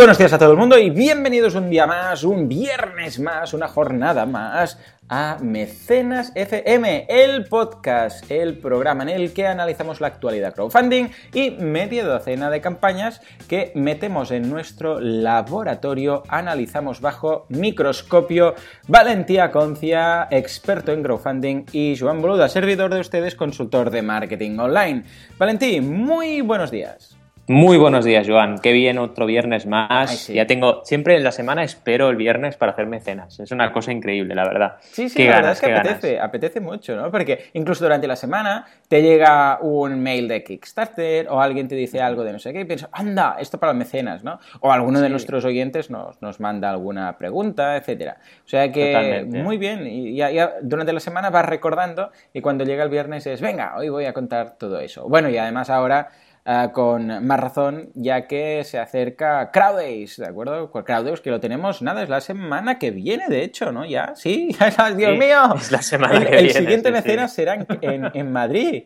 [0.00, 3.68] Buenos días a todo el mundo y bienvenidos un día más, un viernes más, una
[3.68, 4.78] jornada más
[5.10, 11.50] a Mecenas FM, el podcast, el programa en el que analizamos la actualidad crowdfunding y
[11.50, 18.54] media docena de campañas que metemos en nuestro laboratorio, analizamos bajo microscopio.
[18.88, 25.04] Valentía Concia, experto en crowdfunding, y Joan Boluda, servidor de ustedes, consultor de marketing online.
[25.36, 27.19] Valentí, muy buenos días.
[27.46, 28.58] Muy buenos días, Joan.
[28.58, 30.28] Qué bien, otro viernes más.
[30.28, 33.40] Ya tengo, siempre en la semana espero el viernes para hacerme cenas.
[33.40, 34.76] Es una cosa increíble, la verdad.
[34.82, 37.10] Sí, sí, la verdad es que apetece, apetece mucho, ¿no?
[37.10, 42.00] Porque incluso durante la semana te llega un mail de Kickstarter o alguien te dice
[42.00, 44.38] algo de no sé qué y piensas, anda, esto para mecenas, ¿no?
[44.60, 48.18] O alguno de nuestros oyentes nos, nos manda alguna pregunta, etcétera.
[48.44, 49.86] O sea que muy bien.
[49.86, 53.88] Y ya, durante la semana vas recordando y cuando llega el viernes es, venga, hoy
[53.88, 55.08] voy a contar todo eso.
[55.08, 56.10] Bueno, y además ahora
[56.44, 60.70] Ah, con más razón, ya que se acerca Crowdays, ¿de acuerdo?
[60.70, 63.84] Crowdays, que lo tenemos, nada, es la semana que viene, de hecho, ¿no?
[63.84, 64.56] Ya, sí,
[64.96, 65.54] Dios mío.
[65.56, 68.84] Es la semana el, que el siguiente mecenas será en, en, Madrid.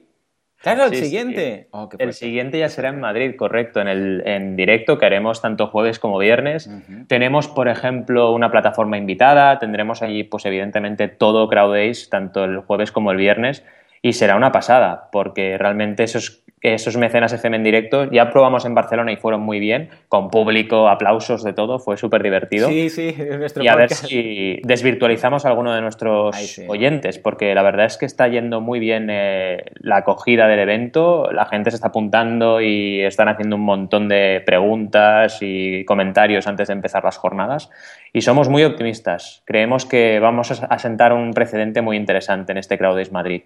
[0.61, 1.69] Claro, el siguiente.
[1.71, 5.69] Oh, el siguiente ya será en Madrid, correcto, en, el, en directo, que haremos tanto
[5.69, 6.69] jueves como viernes.
[7.07, 12.91] Tenemos, por ejemplo, una plataforma invitada, tendremos allí, pues evidentemente, todo Crowdays, tanto el jueves
[12.91, 13.63] como el viernes,
[14.03, 18.11] y será una pasada, porque realmente esos esos mecenas FM en directo.
[18.11, 22.23] Ya probamos en Barcelona y fueron muy bien, con público, aplausos de todo, fue súper
[22.23, 22.69] divertido.
[22.69, 26.35] Sí, sí, nuestro Y a ver si desvirtualizamos a alguno de nuestros
[26.67, 31.31] oyentes, porque la verdad es que está yendo muy bien eh, la acogida del evento,
[31.31, 36.69] la gente se está apuntando y están haciendo un montón de preguntas y comentarios antes
[36.69, 37.71] de empezar las jornadas.
[38.15, 39.43] Y somos muy optimistas.
[39.45, 43.43] Creemos que vamos a sentar un precedente muy interesante en este Crowdays Madrid.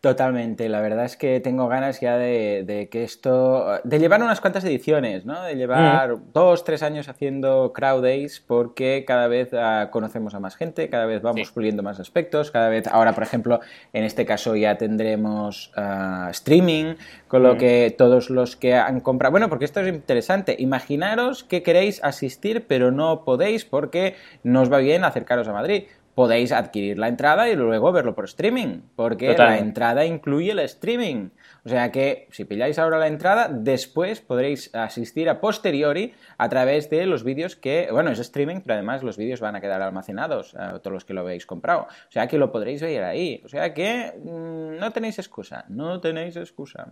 [0.00, 4.62] Totalmente, la verdad es que tengo ganas ya de, que esto, de llevar unas cuantas
[4.62, 5.42] ediciones, ¿no?
[5.42, 6.32] De llevar mm.
[6.32, 11.06] dos, tres años haciendo Crowd Days porque cada vez ah, conocemos a más gente, cada
[11.06, 13.58] vez vamos puliendo más aspectos, cada vez, ahora por ejemplo,
[13.92, 16.94] en este caso ya tendremos ah, streaming,
[17.26, 17.58] con lo mm.
[17.58, 22.66] que todos los que han comprado, bueno, porque esto es interesante, imaginaros que queréis asistir
[22.68, 25.86] pero no podéis porque no os va bien acercaros a Madrid
[26.18, 31.28] podéis adquirir la entrada y luego verlo por streaming, porque la entrada incluye el streaming.
[31.64, 36.90] O sea que si pilláis ahora la entrada, después podréis asistir a posteriori a través
[36.90, 40.56] de los vídeos que, bueno, es streaming, pero además los vídeos van a quedar almacenados,
[40.56, 41.82] a eh, todos los que lo habéis comprado.
[41.82, 43.40] O sea que lo podréis ver ahí.
[43.44, 46.88] O sea que mm, no tenéis excusa, no tenéis excusa.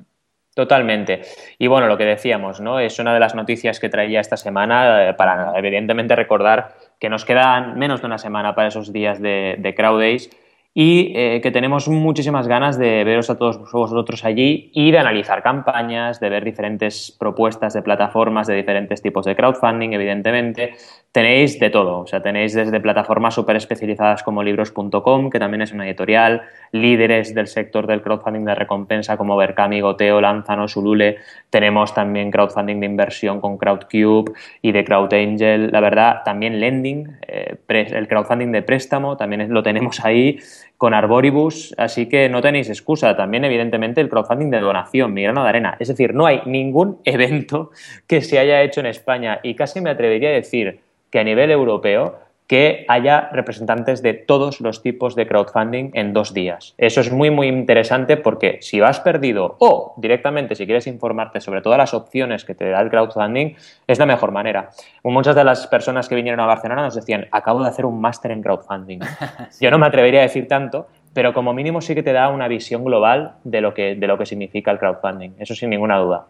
[0.57, 1.21] Totalmente.
[1.59, 2.81] Y bueno, lo que decíamos, ¿no?
[2.81, 7.25] Es una de las noticias que traía esta semana eh, para evidentemente recordar que nos
[7.25, 10.31] quedan menos de una semana para esos días de, de Crowd Days
[10.79, 15.43] y eh, que tenemos muchísimas ganas de veros a todos vosotros allí y de analizar
[15.43, 20.75] campañas, de ver diferentes propuestas de plataformas de diferentes tipos de crowdfunding, evidentemente.
[21.13, 25.73] Tenéis de todo, o sea, tenéis desde plataformas súper especializadas como libros.com, que también es
[25.73, 26.43] una editorial,
[26.73, 31.17] líderes del sector del crowdfunding de recompensa como Berkami, Goteo, Lanzano, Sulule.
[31.49, 35.71] Tenemos también crowdfunding de inversión con Crowdcube y de CrowdAngel.
[35.73, 40.39] La verdad, también lending, eh, el crowdfunding de préstamo, también lo tenemos ahí
[40.77, 43.17] con Arboribus, así que no tenéis excusa.
[43.17, 45.77] También, evidentemente, el crowdfunding de donación, mi grano de arena.
[45.81, 47.71] Es decir, no hay ningún evento
[48.07, 51.51] que se haya hecho en España y casi me atrevería a decir que a nivel
[51.51, 56.75] europeo que haya representantes de todos los tipos de crowdfunding en dos días.
[56.79, 61.61] Eso es muy, muy interesante porque si vas perdido o directamente si quieres informarte sobre
[61.61, 63.55] todas las opciones que te da el crowdfunding,
[63.87, 64.71] es la mejor manera.
[65.03, 68.31] Muchas de las personas que vinieron a Barcelona nos decían, acabo de hacer un máster
[68.31, 69.01] en crowdfunding.
[69.61, 72.47] Yo no me atrevería a decir tanto, pero como mínimo sí que te da una
[72.47, 75.33] visión global de lo que, de lo que significa el crowdfunding.
[75.39, 76.27] Eso sin ninguna duda.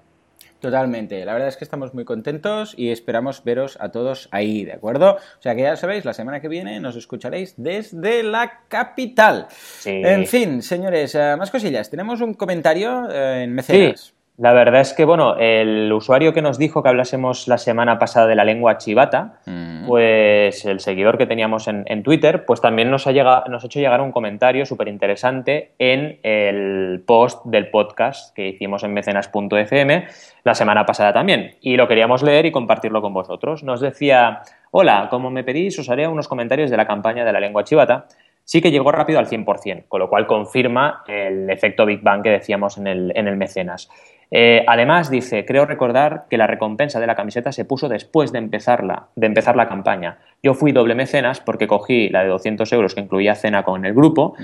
[0.60, 1.24] Totalmente.
[1.24, 5.16] La verdad es que estamos muy contentos y esperamos veros a todos ahí, ¿de acuerdo?
[5.16, 9.48] O sea que ya sabéis, la semana que viene nos escucharéis desde la capital.
[9.84, 11.90] En fin, señores, eh, más cosillas.
[11.90, 14.15] Tenemos un comentario eh, en mecenas.
[14.38, 18.26] La verdad es que, bueno, el usuario que nos dijo que hablásemos la semana pasada
[18.26, 19.86] de la lengua chivata, mm.
[19.86, 23.80] pues el seguidor que teníamos en, Twitter, pues también nos ha, llegado, nos ha hecho
[23.80, 30.06] llegar un comentario súper interesante en el post del podcast que hicimos en mecenas.fm
[30.44, 31.56] la semana pasada también.
[31.62, 33.64] Y lo queríamos leer y compartirlo con vosotros.
[33.64, 37.40] Nos decía, hola, como me pedís, os haré unos comentarios de la campaña de la
[37.40, 38.06] lengua chivata
[38.46, 42.30] sí que llegó rápido al 100%, con lo cual confirma el efecto Big Bang que
[42.30, 43.90] decíamos en el, en el mecenas.
[44.30, 48.38] Eh, además, dice, creo recordar que la recompensa de la camiseta se puso después de,
[48.38, 50.18] empezarla, de empezar la campaña.
[50.42, 53.94] Yo fui doble mecenas porque cogí la de 200 euros que incluía cena con el
[53.94, 54.34] grupo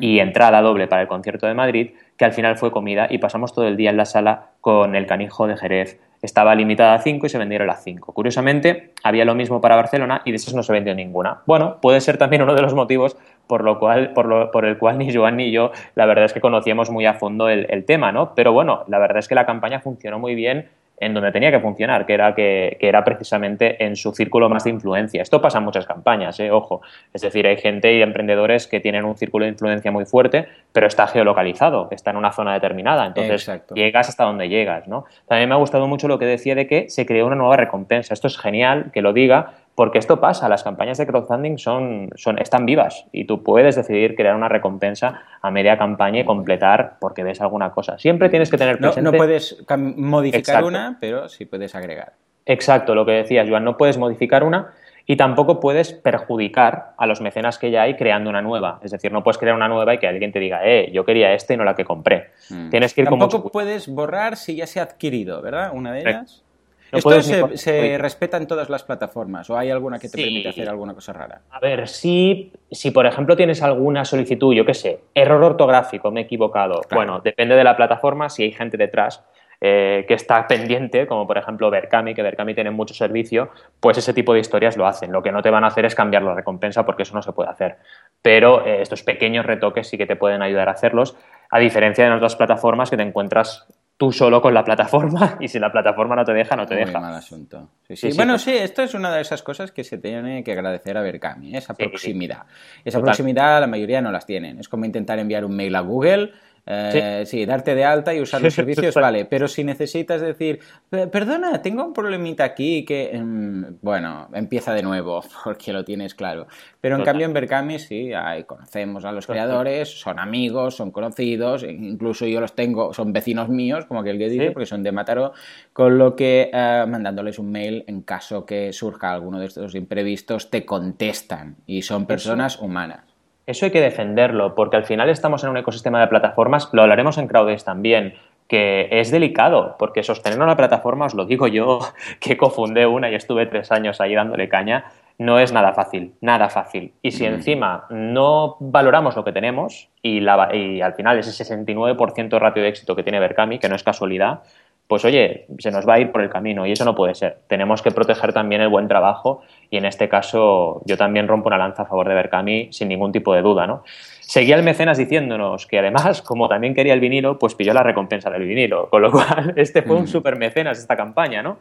[0.00, 3.52] y entrada doble para el concierto de Madrid, que al final fue comida y pasamos
[3.52, 7.26] todo el día en la sala con el canijo de Jerez estaba limitada a 5
[7.26, 8.12] y se vendieron las 5.
[8.12, 11.42] Curiosamente, había lo mismo para Barcelona y de esas no se vendió ninguna.
[11.46, 13.16] Bueno, puede ser también uno de los motivos
[13.48, 16.40] por, lo cual, por, por el cual ni Joan ni yo, la verdad es que
[16.40, 18.34] conocíamos muy a fondo el, el tema, ¿no?
[18.36, 20.68] Pero bueno, la verdad es que la campaña funcionó muy bien
[21.00, 24.70] en donde tenía que funcionar, que era, que, era precisamente en su círculo más de
[24.70, 25.22] influencia.
[25.22, 26.50] Esto pasa en muchas campañas, ¿eh?
[26.50, 26.82] ojo.
[27.12, 30.86] Es decir, hay gente y emprendedores que tienen un círculo de influencia muy fuerte, pero
[30.86, 33.06] está geolocalizado, está en una zona determinada.
[33.06, 34.88] Entonces, llegas hasta donde llegas.
[34.88, 35.04] ¿no?
[35.26, 38.14] También me ha gustado mucho lo que decía de que se creó una nueva recompensa.
[38.14, 42.40] Esto es genial que lo diga, porque esto pasa, las campañas de crowdfunding son, son,
[42.40, 47.22] están vivas y tú puedes decidir crear una recompensa a media campaña y completar porque
[47.22, 47.96] ves alguna cosa.
[47.96, 49.02] Siempre tienes que tener presente...
[49.02, 49.64] No, puedes
[49.94, 52.14] modificar una, pero sí puedes agregar.
[52.44, 54.72] Exacto, lo que decías, Joan, no puedes modificar una
[55.06, 58.80] y tampoco puedes perjudicar a los mecenas que ya hay creando una nueva.
[58.82, 61.34] Es decir, no puedes crear una nueva y que alguien te diga, eh, yo quería
[61.34, 62.32] este y no la que compré.
[62.50, 62.70] Mm.
[62.70, 65.70] Tienes que ir Tampoco puedes borrar si ya se ha adquirido, ¿verdad?
[65.72, 66.42] Una de ellas.
[66.90, 67.22] ¿Esto
[67.56, 71.12] se, respeta en todas las plataformas o hay alguna que te permite hacer alguna cosa
[71.12, 71.42] rara?
[71.50, 76.20] A ver, si, si por ejemplo tienes alguna solicitud, yo qué sé, error ortográfico, me
[76.20, 76.80] he equivocado.
[76.90, 79.22] Bueno, depende de la plataforma, si hay gente detrás
[79.60, 83.50] eh, que está pendiente, como por ejemplo Berkami, que Berkami tiene mucho servicio,
[83.80, 85.10] pues ese tipo de historias lo hacen.
[85.10, 87.32] Lo que no te van a hacer es cambiar la recompensa porque eso no se
[87.32, 87.76] puede hacer.
[88.22, 91.16] Pero eh, estos pequeños retoques sí que te pueden ayudar a hacerlos,
[91.50, 93.66] a diferencia de otras plataformas que te encuentras
[93.98, 96.84] tú solo con la plataforma y si la plataforma no te deja, no te Muy
[96.84, 97.00] deja.
[97.00, 97.68] mal asunto.
[98.16, 101.54] bueno, sí, esto es una de esas cosas que se tiene que agradecer a Berkami,
[101.54, 102.44] esa proximidad.
[102.84, 104.60] Esa proximidad la mayoría no las tienen.
[104.60, 106.32] Es como intentar enviar un mail a Google
[106.70, 107.46] eh, sí.
[107.46, 109.24] darte de alta y usar los servicios, vale.
[109.24, 110.60] Pero si necesitas decir,
[110.90, 116.46] perdona, tengo un problemita aquí que, em, bueno, empieza de nuevo, porque lo tienes claro.
[116.80, 118.10] Pero en cambio en Berkami sí,
[118.46, 123.48] conocemos a los creadores, son amigos, son conocidos, e incluso yo los tengo, son vecinos
[123.48, 125.32] míos, como aquel que dice, porque son de Mataró,
[125.72, 130.50] con lo que eh, mandándoles un mail en caso que surja alguno de estos imprevistos,
[130.50, 133.17] te contestan y son personas humanas.
[133.48, 137.16] Eso hay que defenderlo, porque al final estamos en un ecosistema de plataformas, lo hablaremos
[137.16, 138.12] en Crowdays también,
[138.46, 141.78] que es delicado, porque sostener una plataforma, os lo digo yo,
[142.20, 146.50] que cofundé una y estuve tres años ahí dándole caña, no es nada fácil, nada
[146.50, 146.92] fácil.
[147.00, 147.26] Y si mm.
[147.26, 152.94] encima no valoramos lo que tenemos y, y al final ese 69% ratio de éxito
[152.94, 154.42] que tiene Berkami, que no es casualidad,
[154.88, 157.38] pues oye, se nos va a ir por el camino y eso no puede ser.
[157.46, 161.58] Tenemos que proteger también el buen trabajo y en este caso yo también rompo una
[161.58, 163.84] lanza a favor de Berkami sin ningún tipo de duda, ¿no?
[164.20, 168.30] Seguía el mecenas diciéndonos que además, como también quería el vinilo, pues pilló la recompensa
[168.30, 170.08] del vinilo, con lo cual este fue un mm.
[170.08, 171.58] super mecenas esta campaña, ¿no?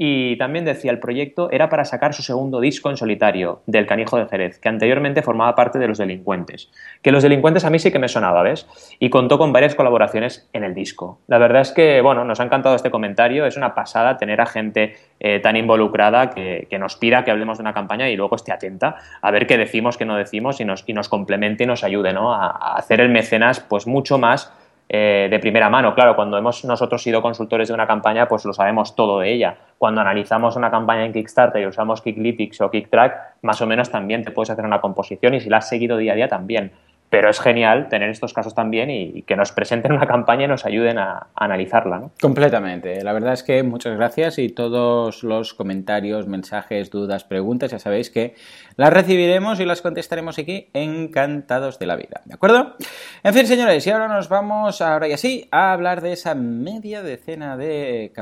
[0.00, 4.16] Y también decía, el proyecto era para sacar su segundo disco en solitario, del Canijo
[4.16, 6.70] de Jerez, que anteriormente formaba parte de Los Delincuentes.
[7.02, 8.68] Que Los Delincuentes a mí sí que me sonaba, ¿ves?
[9.00, 11.18] Y contó con varias colaboraciones en el disco.
[11.26, 14.46] La verdad es que, bueno, nos ha encantado este comentario, es una pasada tener a
[14.46, 18.52] gente eh, tan involucrada que, nos pida que hablemos de una campaña y luego esté
[18.52, 21.82] atenta a ver qué decimos, qué no decimos y nos, y nos complemente y nos
[21.82, 22.32] ayude, ¿no?
[22.32, 24.52] A, a hacer el mecenas, pues mucho más
[24.88, 25.94] eh, de primera mano.
[25.94, 29.56] Claro, cuando hemos nosotros sido consultores de una campaña, pues lo sabemos todo de ella.
[29.76, 34.24] Cuando analizamos una campaña en Kickstarter y usamos Kicklytics o Kicktrack, más o menos también
[34.24, 36.72] te puedes hacer una composición y si la has seguido día a día también.
[37.10, 40.66] Pero es genial tener estos casos también y, que nos presenten una campaña y nos
[40.66, 41.98] ayuden a, analizarla.
[41.98, 42.10] ¿no?
[42.20, 43.02] Completamente.
[43.02, 48.10] La verdad es que muchas gracias y todos los comentarios, mensajes, dudas, preguntas, ya sabéis
[48.10, 48.34] que
[48.76, 52.20] las recibiremos y las contestaremos aquí encantados de la vida.
[52.24, 52.76] ¿De acuerdo?
[53.22, 57.02] En fin, señores, y ahora nos vamos, ahora y así, a hablar de esa media
[57.02, 58.12] decena de,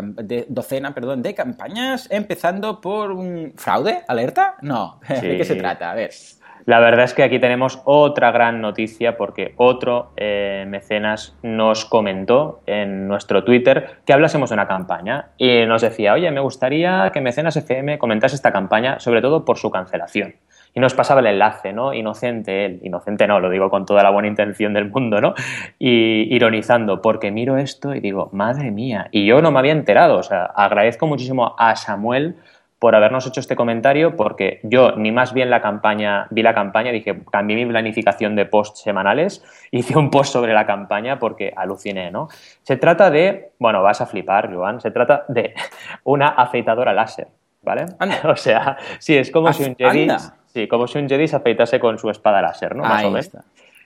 [0.49, 4.57] docena perdón, de campañas, empezando por un fraude, alerta.
[4.63, 5.91] No, ¿de qué se trata?
[5.91, 6.11] A ver.
[6.67, 12.61] La verdad es que aquí tenemos otra gran noticia porque otro eh, mecenas nos comentó
[12.67, 17.21] en nuestro Twitter que hablásemos de una campaña y nos decía, oye, me gustaría que
[17.21, 20.35] Mecenas FM comentase esta campaña, sobre todo por su cancelación.
[20.75, 21.95] Y nos pasaba el enlace, ¿no?
[21.95, 25.35] Inocente él, inocente no, lo digo con toda la buena intención del mundo, ¿no?
[25.79, 30.19] Y ironizando, porque miro esto y digo, madre mía, y yo no me había enterado,
[30.19, 32.37] o sea, agradezco muchísimo a Samuel
[32.79, 36.93] por habernos hecho este comentario, porque yo ni más bien la campaña, vi la campaña,
[36.93, 42.11] dije, cambié mi planificación de posts semanales, hice un post sobre la campaña porque aluciné,
[42.11, 42.29] ¿no?
[42.63, 45.55] Se trata de, bueno, vas a flipar, Joan, se trata de
[46.05, 47.29] una afeitadora láser,
[47.63, 47.87] ¿vale?
[48.25, 50.09] O sea, sí, es como si un Jedi,
[50.47, 52.83] sí, como si un Jedi se afeitase con su espada láser, ¿no?
[52.83, 53.31] Más o menos.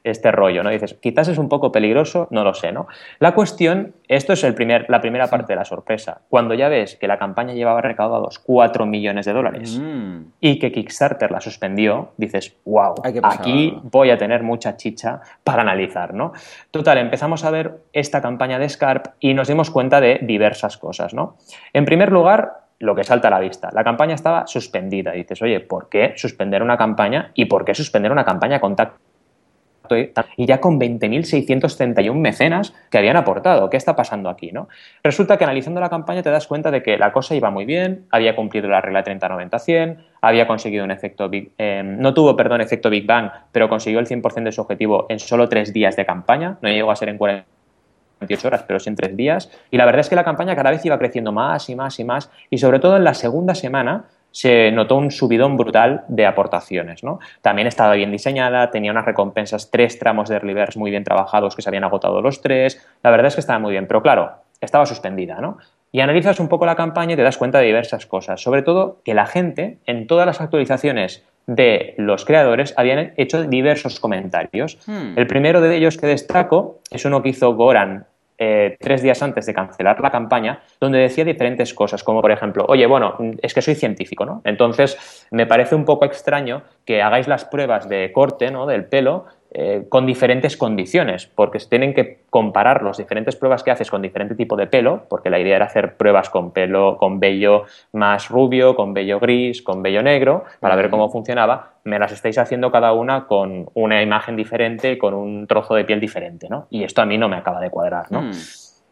[0.04, 0.71] Este rollo, ¿no?
[0.71, 2.87] Dices, quizás es un poco peligroso, no lo sé, ¿no?
[3.19, 6.23] La cuestión, esto es el primer, la primera parte de la sorpresa.
[6.28, 10.21] Cuando ya ves que la campaña llevaba recaudados 4 millones de dólares mm.
[10.40, 16.14] y que Kickstarter la suspendió, dices, wow, aquí voy a tener mucha chicha para analizar,
[16.14, 16.33] ¿no?
[16.71, 21.14] Total, empezamos a ver esta campaña de Scarp y nos dimos cuenta de diversas cosas,
[21.14, 21.37] ¿no?
[21.73, 23.69] En primer lugar, lo que salta a la vista.
[23.73, 25.12] La campaña estaba suspendida.
[25.12, 28.75] dices, oye, ¿por qué suspender una campaña y por qué suspender una campaña con
[29.97, 33.70] y ya con 20.631 mecenas que habían aportado.
[33.70, 34.52] ¿Qué está pasando aquí?
[34.52, 34.68] ¿no?
[35.02, 38.06] Resulta que analizando la campaña te das cuenta de que la cosa iba muy bien,
[38.11, 42.90] había cumplido la regla 30-90-100, había conseguido un efecto Big, eh, no tuvo, perdón, efecto
[42.90, 46.59] Big Bang, pero consiguió el 100% de su objetivo en solo tres días de campaña,
[46.62, 49.50] no llegó a ser en 48 horas, pero sí en tres días.
[49.70, 52.04] Y la verdad es que la campaña cada vez iba creciendo más y más y
[52.04, 57.03] más, y sobre todo en la segunda semana se notó un subidón brutal de aportaciones.
[57.03, 57.19] ¿no?
[57.43, 61.63] También estaba bien diseñada, tenía unas recompensas, tres tramos de reverse muy bien trabajados que
[61.63, 62.87] se habían agotado los tres.
[63.03, 65.41] La verdad es que estaba muy bien, pero claro, estaba suspendida.
[65.41, 65.59] ¿no?
[65.93, 68.41] Y analizas un poco la campaña y te das cuenta de diversas cosas.
[68.41, 73.99] Sobre todo que la gente, en todas las actualizaciones de los creadores, habían hecho diversos
[73.99, 74.79] comentarios.
[74.87, 75.15] Hmm.
[75.17, 78.07] El primero de ellos que destaco es uno que hizo Goran
[78.42, 82.64] eh, tres días antes de cancelar la campaña, donde decía diferentes cosas, como por ejemplo,
[82.66, 84.40] oye, bueno, es que soy científico, ¿no?
[84.44, 88.64] Entonces, me parece un poco extraño que hagáis las pruebas de corte, ¿no?
[88.64, 93.73] Del pelo eh, con diferentes condiciones, porque se tienen que comparar las diferentes pruebas que
[93.73, 97.19] haces con diferente tipo de pelo, porque la idea era hacer pruebas con pelo, con
[97.19, 101.75] vello más rubio, con vello gris, con vello negro, para ver cómo funcionaba.
[101.83, 105.99] Me las estáis haciendo cada una con una imagen diferente, con un trozo de piel
[105.99, 106.69] diferente, ¿no?
[106.71, 108.23] Y esto a mí no me acaba de cuadrar, ¿no?
[108.23, 108.33] Hmm.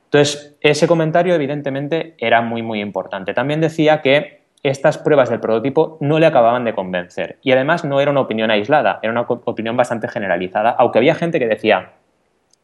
[0.07, 3.35] Entonces, ese comentario evidentemente era muy, muy importante.
[3.35, 7.39] También decía que estas pruebas del prototipo no le acababan de convencer.
[7.43, 11.39] Y además no era una opinión aislada, era una opinión bastante generalizada, aunque había gente
[11.39, 11.93] que decía,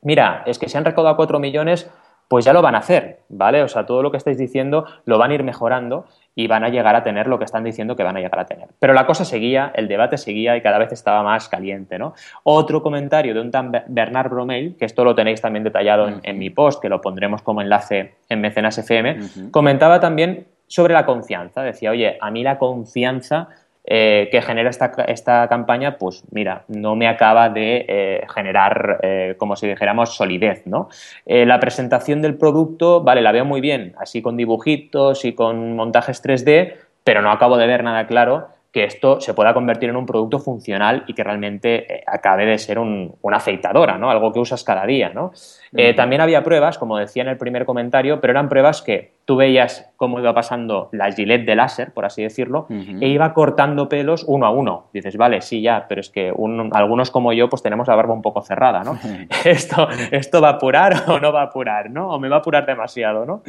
[0.03, 1.91] mira, es que si han recaudado 4 millones,
[2.29, 3.63] pues ya lo van a hacer, ¿vale?
[3.63, 6.69] O sea, todo lo que estáis diciendo lo van a ir mejorando y van a
[6.69, 8.69] llegar a tener lo que están diciendo que van a llegar a tener.
[8.79, 12.15] Pero la cosa seguía, el debate seguía y cada vez estaba más caliente, ¿no?
[12.43, 16.51] Otro comentario de un tan Bernard Bromell, que esto lo tenéis también detallado en, mi
[16.51, 21.63] post, que lo pondremos como enlace en Mecenas FM, comentaba también sobre la confianza.
[21.63, 23.49] Decía, oye, a mí la confianza
[23.87, 29.35] eh, que genera esta, esta, campaña, pues mira, no me acaba de eh, generar, eh,
[29.37, 30.89] como si dijéramos, solidez, ¿no?
[31.27, 36.25] la presentación del producto, vale, la veo muy bien, así con dibujitos y con montajes
[36.25, 40.05] 3D, pero no acabo de ver nada claro que esto se pueda convertir en un
[40.05, 44.11] producto funcional y que realmente eh, acabe de ser una afeitadora, ¿no?
[44.11, 45.31] Algo que usas cada día, ¿no?
[45.77, 49.37] Eh, también había pruebas, como decía en el primer comentario, pero eran pruebas que tú
[49.37, 54.25] veías cómo iba pasando la gilet de láser, por así decirlo, e iba cortando pelos
[54.27, 54.89] uno a uno.
[54.93, 56.33] Dices, vale, sí, ya, pero es que
[56.73, 58.99] algunos como yo, pues tenemos la barba un poco cerrada, ¿no?
[59.45, 62.09] esto, ¿Esto va a apurar o no va a apurar, ¿no?
[62.09, 63.45] O me va a apurar demasiado, ¿no?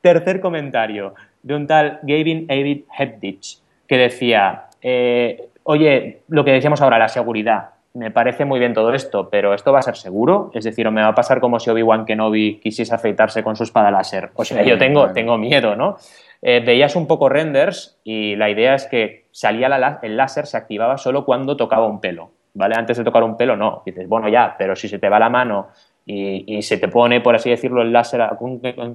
[0.00, 1.14] Tercer comentario,
[1.44, 7.08] de un tal Gavin David Hedditch que decía, eh, oye, lo que decíamos ahora, la
[7.08, 10.50] seguridad, me parece muy bien todo esto, pero ¿esto va a ser seguro?
[10.52, 13.62] Es decir, ¿o me va a pasar como si Obi-Wan Kenobi quisiese afeitarse con su
[13.62, 14.30] espada láser?
[14.34, 15.96] O sea, yo tengo, tengo miedo, ¿no?
[16.42, 19.68] Eh, veías un poco renders y la idea es que salía
[20.02, 22.74] el láser, se activaba solo cuando tocaba un pelo, ¿vale?
[22.76, 23.82] Antes de tocar un pelo, no.
[23.86, 25.68] dices, bueno, ya, pero si se te va la mano
[26.04, 28.22] y, se te pone, por así decirlo, el láser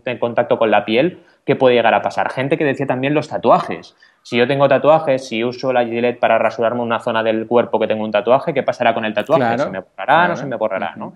[0.05, 2.29] en contacto con la piel, ¿qué puede llegar a pasar?
[2.31, 3.95] Gente que decía también los tatuajes.
[4.23, 7.87] Si yo tengo tatuajes, si uso la Gillette para rasurarme una zona del cuerpo que
[7.87, 9.57] tengo un tatuaje, ¿qué pasará con el tatuaje?
[9.57, 10.27] ¿Se me borrará?
[10.27, 10.93] ¿No se me borrará?
[10.95, 11.13] ¿no?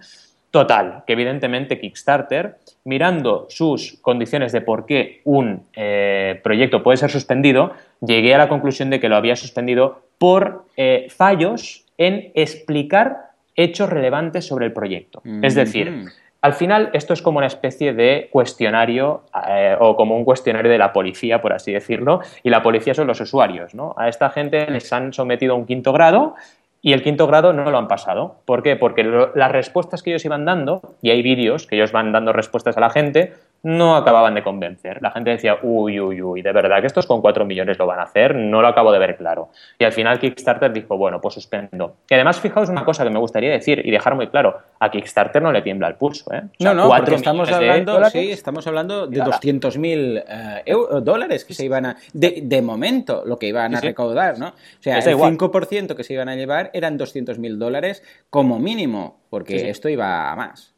[0.53, 7.09] Total, que evidentemente Kickstarter, mirando sus condiciones de por qué un eh, proyecto puede ser
[7.09, 13.31] suspendido, llegué a la conclusión de que lo había suspendido por eh, fallos en explicar
[13.55, 15.23] hechos relevantes sobre el proyecto.
[15.41, 16.05] Es decir,
[16.43, 20.77] al final esto es como una especie de cuestionario eh, o como un cuestionario de
[20.77, 23.73] la policía, por así decirlo, y la policía son los usuarios.
[23.73, 23.95] ¿no?
[23.97, 26.35] A esta gente les han sometido a un quinto grado
[26.81, 28.35] y el quinto grado no lo han pasado.
[28.43, 28.75] ¿Por qué?
[28.75, 32.75] Porque las respuestas que ellos iban dando, y hay vídeos que ellos van dando respuestas
[32.75, 33.31] a la gente,
[33.63, 35.01] no acababan de convencer.
[35.01, 37.99] La gente decía, uy, uy, uy, de verdad que estos con 4 millones lo van
[37.99, 39.49] a hacer, no lo acabo de ver claro.
[39.79, 41.95] Y al final Kickstarter dijo, bueno, pues suspendo.
[42.09, 45.41] Y además, fijaos una cosa que me gustaría decir y dejar muy claro, a Kickstarter
[45.41, 46.33] no le tiembla el pulso.
[46.33, 46.41] ¿eh?
[46.59, 50.23] no, no, porque estamos hablando, sí, estamos hablando de 200.000
[50.65, 54.49] eh, dólares que se iban a, de, momento, lo que iban a recaudar, ¿no?
[54.49, 59.69] O sea, el 5% que se iban a llevar eran 200.000 dólares como mínimo, porque
[59.69, 60.72] esto iba a más.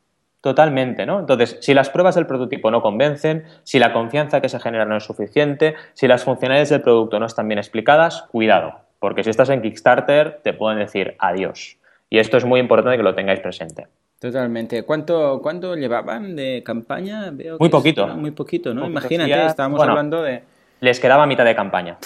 [0.45, 1.21] Totalmente, ¿no?
[1.21, 4.95] Entonces, si las pruebas del prototipo no convencen, si la confianza que se genera no
[4.95, 9.49] es suficiente, si las funcionalidades del producto no están bien explicadas, cuidado, porque si estás
[9.49, 11.79] en Kickstarter te pueden decir adiós.
[12.11, 13.87] Y esto es muy importante que lo tengáis presente.
[14.19, 14.83] Totalmente.
[14.83, 17.33] ¿Cuánto, ¿Cuánto llevaban de campaña?
[17.59, 18.05] muy poquito.
[18.09, 18.85] Muy poquito, ¿no?
[18.85, 20.43] Imagínate, estábamos hablando de
[20.85, 21.97] les quedaba mitad de campaña.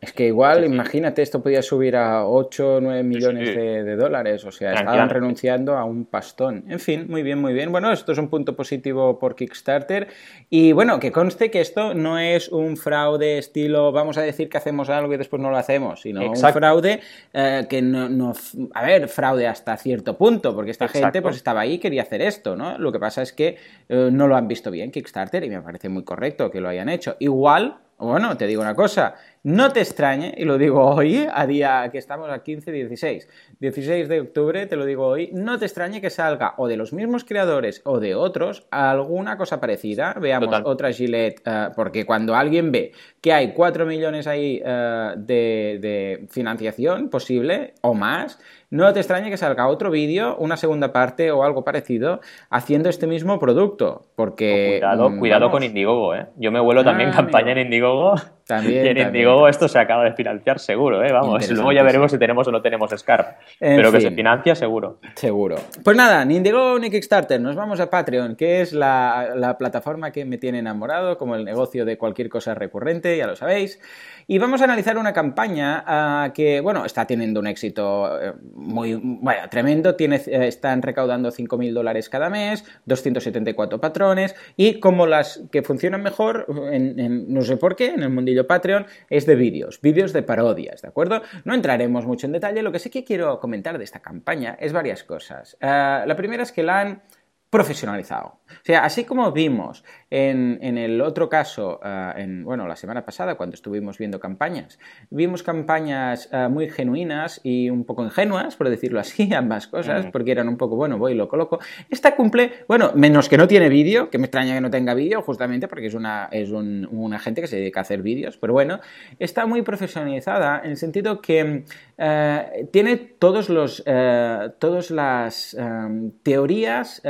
[0.00, 4.44] es que igual, imagínate, esto podía subir a 8 o 9 millones de, dólares.
[4.44, 6.64] O sea, estaban renunciando a un pastón.
[6.68, 7.70] En fin, muy bien, muy bien.
[7.70, 10.08] Bueno, esto es un punto positivo por Kickstarter.
[10.48, 14.56] Y bueno, que conste que esto no es un fraude estilo, vamos a decir que
[14.56, 17.00] hacemos algo y después no lo hacemos, sino un fraude
[17.34, 18.32] eh, que no,
[18.72, 22.22] A ver, fraude hasta cierto punto, porque esta gente pues estaba ahí y quería hacer
[22.22, 22.78] esto, ¿no?
[22.78, 23.58] Lo que pasa es que
[23.88, 26.88] eh, no lo han visto bien Kickstarter y me parece muy correcto que lo hayan
[26.88, 27.16] hecho.
[27.18, 29.14] Igual bueno, te digo una cosa,
[29.46, 33.28] no te extrañe, y lo digo hoy, a día que estamos a 15, 16,
[33.60, 36.92] 16 de octubre, te lo digo hoy, no te extrañe que salga o de los
[36.92, 40.16] mismos creadores o de otros alguna cosa parecida.
[40.20, 45.78] Veamos otra Gillette, eh, porque cuando alguien ve que hay 4 millones ahí eh, de,
[45.80, 51.30] de financiación posible o más, no te extrañe que salga otro vídeo, una segunda parte
[51.30, 52.18] o algo parecido
[52.50, 54.06] haciendo este mismo producto.
[54.16, 54.78] Porque.
[54.80, 56.26] cuidado, mm, cuidado con Indiegogo, ¿eh?
[56.34, 58.16] Yo me vuelo también ah, campaña en Indiegogo.
[58.46, 61.12] También, y en Indiegogo esto se acaba de financiar seguro, ¿eh?
[61.12, 63.38] Vamos, luego ya veremos si tenemos o no tenemos Scarp.
[63.58, 65.00] pero que se financia seguro.
[65.14, 65.56] Seguro.
[65.82, 70.12] Pues nada, ni Indiegogo ni Kickstarter, nos vamos a Patreon, que es la, la plataforma
[70.12, 73.80] que me tiene enamorado, como el negocio de cualquier cosa recurrente, ya lo sabéis.
[74.28, 78.94] Y vamos a analizar una campaña ah, que, bueno, está teniendo un éxito eh, muy,
[78.94, 79.94] bueno, tremendo.
[79.94, 86.02] Tiene, eh, están recaudando 5.000 dólares cada mes, 274 patrones y como las que funcionan
[86.02, 90.82] mejor, no sé por qué, en el mundillo Patreon, es de vídeos, vídeos de parodias,
[90.82, 91.22] ¿de acuerdo?
[91.44, 94.72] No entraremos mucho en detalle, lo que sí que quiero comentar de esta campaña es
[94.72, 95.56] varias cosas.
[95.60, 97.02] Ah, la primera es que la han
[97.50, 98.40] profesionalizado.
[98.48, 103.34] O sea, así como vimos en, el otro caso, ah, en, bueno, la semana pasada
[103.34, 104.78] cuando estuvimos viendo campañas,
[105.10, 110.30] vimos campañas ah, muy genuinas y un poco ingenuas, por decirlo así, ambas cosas, porque
[110.30, 111.58] eran un poco, bueno, voy y lo coloco.
[111.90, 115.22] Esta cumple, bueno, menos que no tiene vídeo, que me extraña que no tenga vídeo,
[115.22, 118.52] justamente porque es una, es un, una gente que se dedica a hacer vídeos, pero
[118.52, 118.78] bueno,
[119.18, 121.64] está muy profesionalizada en el sentido que
[121.98, 127.02] eh, tiene todos los, todas las eh, teorías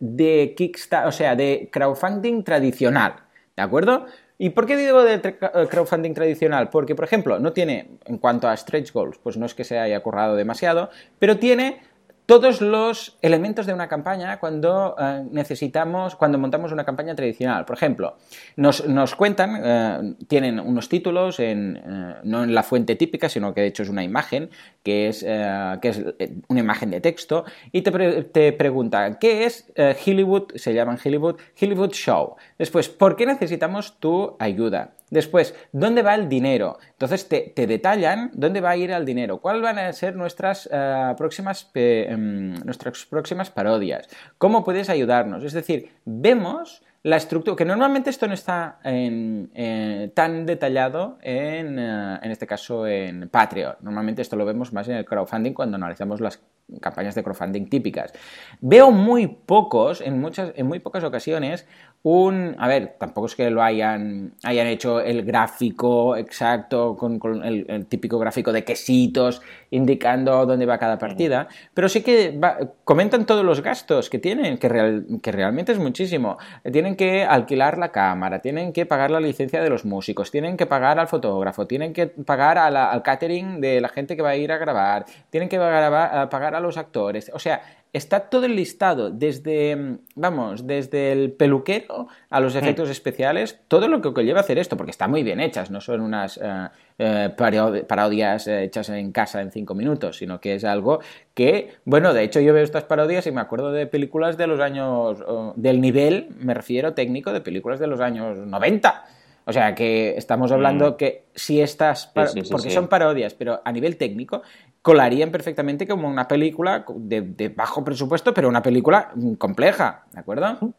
[0.00, 3.14] de Kickstarter, o sea, de crowdfunding tradicional,
[3.56, 4.06] ¿de acuerdo?
[4.38, 5.20] ¿Y por qué digo de
[5.68, 6.70] crowdfunding tradicional?
[6.70, 9.78] Porque, por ejemplo, no tiene, en cuanto a stretch goals, pues no es que se
[9.78, 11.82] haya currado demasiado, pero tiene
[12.30, 17.64] todos los elementos de una campaña cuando eh, necesitamos, cuando montamos una campaña tradicional.
[17.64, 18.18] Por ejemplo,
[18.54, 23.62] nos, cuentan, eh, tienen unos títulos, en, eh, no en la fuente típica, sino que
[23.62, 24.48] de hecho es una imagen,
[24.84, 26.04] que es, que es
[26.46, 27.90] una imagen de texto, y te,
[28.22, 29.72] te preguntan, ¿qué es
[30.06, 30.52] Hollywood?
[30.54, 32.36] Se llaman Hollywood, Hollywood Show.
[32.56, 34.92] Después, ¿por qué necesitamos tu ayuda?
[35.10, 36.78] Después, ¿dónde va el dinero?
[36.92, 41.14] Entonces te, detallan dónde va a ir el dinero, cuáles van a ser nuestras, eh,
[41.18, 45.44] próximas, em, nuestras próximas parodias, cómo puedes ayudarnos.
[45.44, 52.18] Es decir, vemos la estructura, que normalmente esto no está eh, tan detallado en, eh,
[52.22, 53.76] en, este caso en Patreon.
[53.80, 56.40] Normalmente esto lo vemos más en el crowdfunding cuando analizamos las
[56.80, 58.12] campañas de crowdfunding típicas.
[58.60, 61.66] Veo muy pocos, en, muchas, en muy pocas ocasiones,
[62.02, 62.56] un...
[62.58, 68.18] A ver, tampoco es que lo hayan, hayan hecho el gráfico exacto, con, el, típico
[68.18, 72.38] gráfico de quesitos, indicando dónde va cada partida, pero sí que
[72.84, 76.38] comentan todos los gastos que tienen, que, que realmente es muchísimo.
[76.72, 80.66] Tienen que alquilar la cámara, tienen que pagar la licencia de los músicos, tienen que
[80.66, 84.52] pagar al fotógrafo, tienen que pagar al catering de la gente que va a ir
[84.52, 87.30] a grabar, tienen que pagar, pagar a los actores.
[87.34, 93.60] O sea, está todo el listado, desde, vamos, desde el peluquero a los efectos especiales,
[93.68, 96.38] todo lo que lleva a hacer esto, porque están muy bien hechas, no son unas
[96.42, 96.68] eh,
[96.98, 101.00] eh, parodias hechas en casa en cinco minutos, sino que es algo
[101.34, 104.60] que, bueno, de hecho yo veo estas parodias y me acuerdo de películas de los
[104.60, 105.24] años,
[105.56, 109.04] del nivel, me refiero técnico, de películas de los años 90
[109.50, 110.96] o sea, que estamos hablando mm.
[110.96, 114.42] que si estas, porque son parodias, pero a nivel técnico,
[114.80, 120.72] colarían perfectamente como una película de, bajo presupuesto, pero una película compleja, ¿de acuerdo?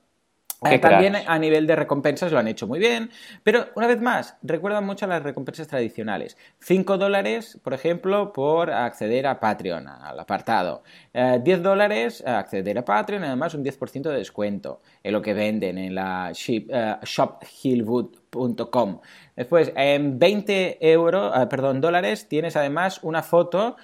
[0.63, 3.09] Eh, también a nivel de recompensas lo han hecho muy bien,
[3.41, 6.37] pero una vez más, recuerdan mucho a las recompensas tradicionales.
[6.59, 10.83] 5 dólares, por ejemplo, por acceder a Patreon, al apartado.
[11.13, 15.33] 10 eh, dólares a acceder a Patreon, además un 10% de descuento en lo que
[15.33, 18.99] venden en la uh, shophillwood.com.
[19.35, 23.77] Después, en 20 euros, perdón, dólares, tienes además una foto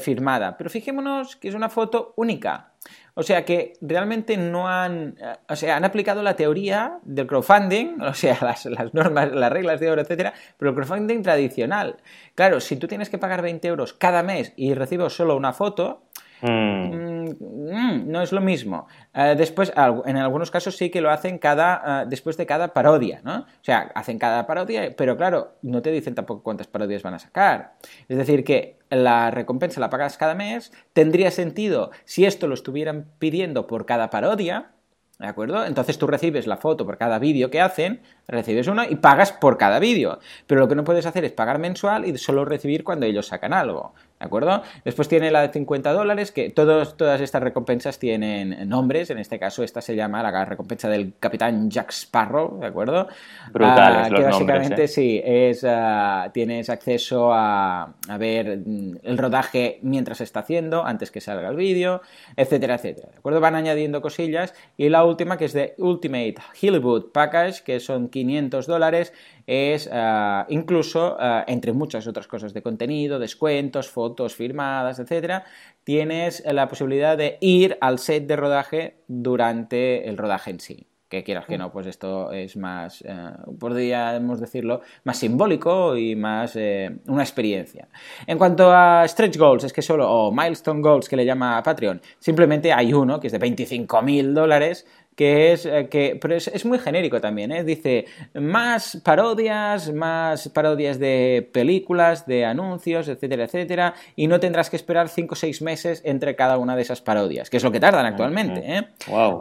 [0.00, 0.56] firmada.
[0.56, 2.72] Pero fijémonos que es una foto única.
[3.14, 5.16] O sea que realmente no han,
[5.48, 9.90] o sea, han aplicado la teoría del crowdfunding, o sea, las, normas, las reglas de
[9.90, 11.96] oro, etcétera, pero el crowdfunding tradicional.
[12.36, 16.04] Claro, si tú tienes que pagar 20 euros cada mes y recibes solo una foto,
[16.42, 17.08] Mm.
[17.40, 18.86] Mm, no es lo mismo.
[19.14, 19.72] Eh, después,
[20.06, 23.40] en algunos casos sí que lo hacen cada, eh, después de cada parodia, ¿no?
[23.40, 27.18] O sea, hacen cada parodia, pero claro, no te dicen tampoco cuántas parodias van a
[27.18, 27.74] sacar.
[28.08, 33.06] Es decir, que la recompensa la pagas cada mes, tendría sentido si esto lo estuvieran
[33.18, 34.72] pidiendo por cada parodia,
[35.18, 35.64] ¿De acuerdo?
[35.66, 39.58] Entonces tú recibes la foto por cada vídeo que hacen, recibes una y pagas por
[39.58, 40.20] cada vídeo.
[40.46, 43.52] Pero lo que no puedes hacer es pagar mensual y solo recibir cuando ellos sacan
[43.52, 43.94] algo.
[44.18, 44.62] ¿De acuerdo?
[44.84, 49.10] Después tiene la de 50 dólares, que todos, todas estas recompensas tienen nombres.
[49.10, 53.06] En este caso, esta se llama la recompensa del capitán Jack Sparrow, ¿de acuerdo?
[53.52, 54.88] Brutales uh, Que básicamente ¿eh?
[54.88, 60.84] sí, es, uh, tienes acceso a, a, ver mm, el rodaje mientras se está haciendo,
[60.84, 62.02] antes que salga el vídeo,
[62.36, 63.10] etcétera, etcétera.
[63.12, 63.40] ¿De acuerdo?
[63.40, 64.52] Van añadiendo cosillas.
[64.76, 69.12] Y la última, que es de Ultimate Hollywood Package, que son 500 dólares,
[69.48, 75.44] es uh, incluso, entre muchas otras cosas de contenido, descuentos, fotos, fotos firmadas, etcétera,
[75.84, 81.24] tienes la posibilidad de ir al set de rodaje durante el rodaje en sí que
[81.24, 83.14] quieras que no, pues esto es más, eh,
[83.58, 87.88] podríamos decirlo, más simbólico y más eh, una experiencia.
[88.26, 92.02] En cuanto a stretch goals, es que solo, o milestone goals que le llama Patreon,
[92.18, 94.86] simplemente hay uno que es de 25.000 dólares
[95.18, 97.64] que es eh, que pero es, muy genérico también, ¿eh?
[97.64, 98.04] dice
[98.34, 105.08] más parodias, más parodias de películas, de anuncios, etcétera, etcétera, y no tendrás que esperar
[105.08, 108.06] 5 o 6 meses entre cada una de esas parodias, que es lo que tardan
[108.06, 108.62] actualmente.
[108.64, 108.88] ¿eh?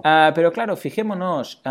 [0.04, 1.62] Ah, pero claro, fijémonos,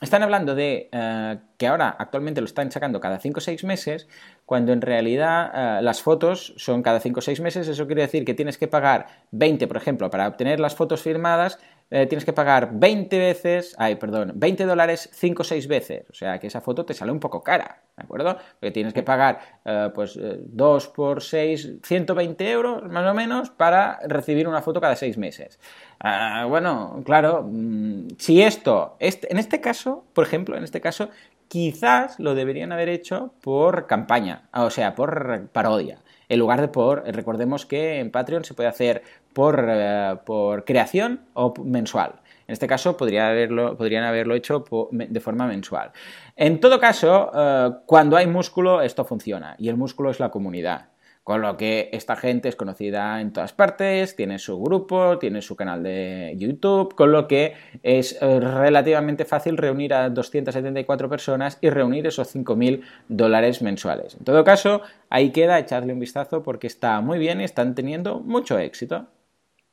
[0.00, 4.06] están hablando de eh, que ahora actualmente lo están sacando cada 5 o 6 meses,
[4.46, 8.34] cuando en realidad las fotos son cada 5 o 6 meses, eso quiere decir que
[8.34, 11.58] tienes que pagar 20, por ejemplo, para obtener las fotos firmadas,
[11.90, 16.04] eh, tienes que pagar 20 veces, ay, perdón, 20 dólares 5 o 6 veces.
[16.10, 18.36] O sea que esa foto te sale un poco cara, ¿de acuerdo?
[18.58, 23.50] Porque tienes que pagar, eh, pues, 2 eh, por 6, 120 euros más o menos
[23.50, 25.60] para recibir una foto cada 6 meses.
[26.00, 31.10] Ah, bueno, claro, mm, si esto, este, en este caso, por ejemplo, en este caso,
[31.48, 37.04] quizás lo deberían haber hecho por campaña, o sea, por parodia en lugar de por,
[37.04, 39.02] recordemos que en Patreon se puede hacer
[39.34, 42.14] por, eh, por creación o mensual.
[42.46, 45.92] En este caso podrían haberlo hecho de forma mensual.
[46.36, 50.88] En todo caso, eh, cuando hay músculo, esto funciona y el músculo es la comunidad.
[51.22, 55.56] Con lo que esta gente es conocida en todas partes, tiene su grupo, tiene su
[55.56, 61.70] canal de YouTube, con lo que es eh, relativamente fácil reunir a 274 personas y
[61.70, 64.16] reunir esos 5.000 dólares mensuales.
[64.16, 68.20] En todo caso, ahí queda, echarle un vistazo porque está muy bien y están teniendo
[68.20, 69.06] mucho éxito.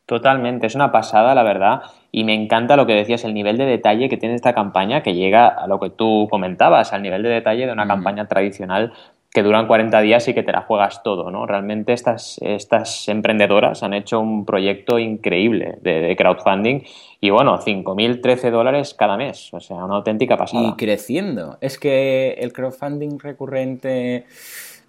[0.05, 3.65] Totalmente, es una pasada, la verdad, y me encanta lo que decías, el nivel de
[3.65, 7.29] detalle que tiene esta campaña, que llega a lo que tú comentabas, al nivel de
[7.29, 8.93] detalle de una campaña tradicional
[9.33, 11.45] que duran 40 días y que te la juegas todo, ¿no?
[11.45, 16.81] Realmente estas, estas emprendedoras han hecho un proyecto increíble de, crowdfunding
[17.21, 20.67] y bueno, 5.013 dólares cada mes, o sea, una auténtica pasada.
[20.67, 21.57] Y creciendo.
[21.61, 24.25] Es que el crowdfunding recurrente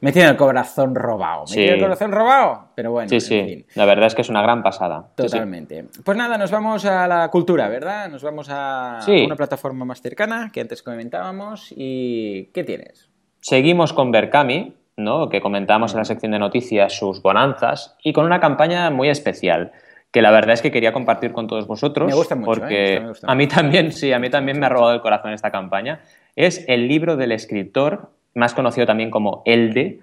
[0.02, 1.44] me tiene el corazón robado.
[1.48, 3.08] Me tiene el corazón robado, pero bueno.
[3.08, 5.12] Sí, sí, la verdad es que es una gran pasada.
[5.14, 5.86] Totalmente.
[6.04, 8.10] Pues nada, nos vamos a la cultura, ¿verdad?
[8.10, 11.72] Nos vamos a una plataforma más cercana que antes comentábamos.
[11.76, 13.10] ¿Y qué tienes?
[13.40, 15.28] Seguimos con Berkami, ¿no?
[15.28, 19.72] que comentábamos en la sección de noticias sus bonanzas, y con una campaña muy especial
[20.10, 22.08] que la verdad es que quería compartir con todos vosotros.
[22.08, 23.12] Me gusta mucho, porque ¿eh?
[23.22, 26.02] a mí también, sí, a mí también me ha robado el corazón esta campaña.
[26.36, 30.00] Es el libro del escritor, más conocido también como Elde,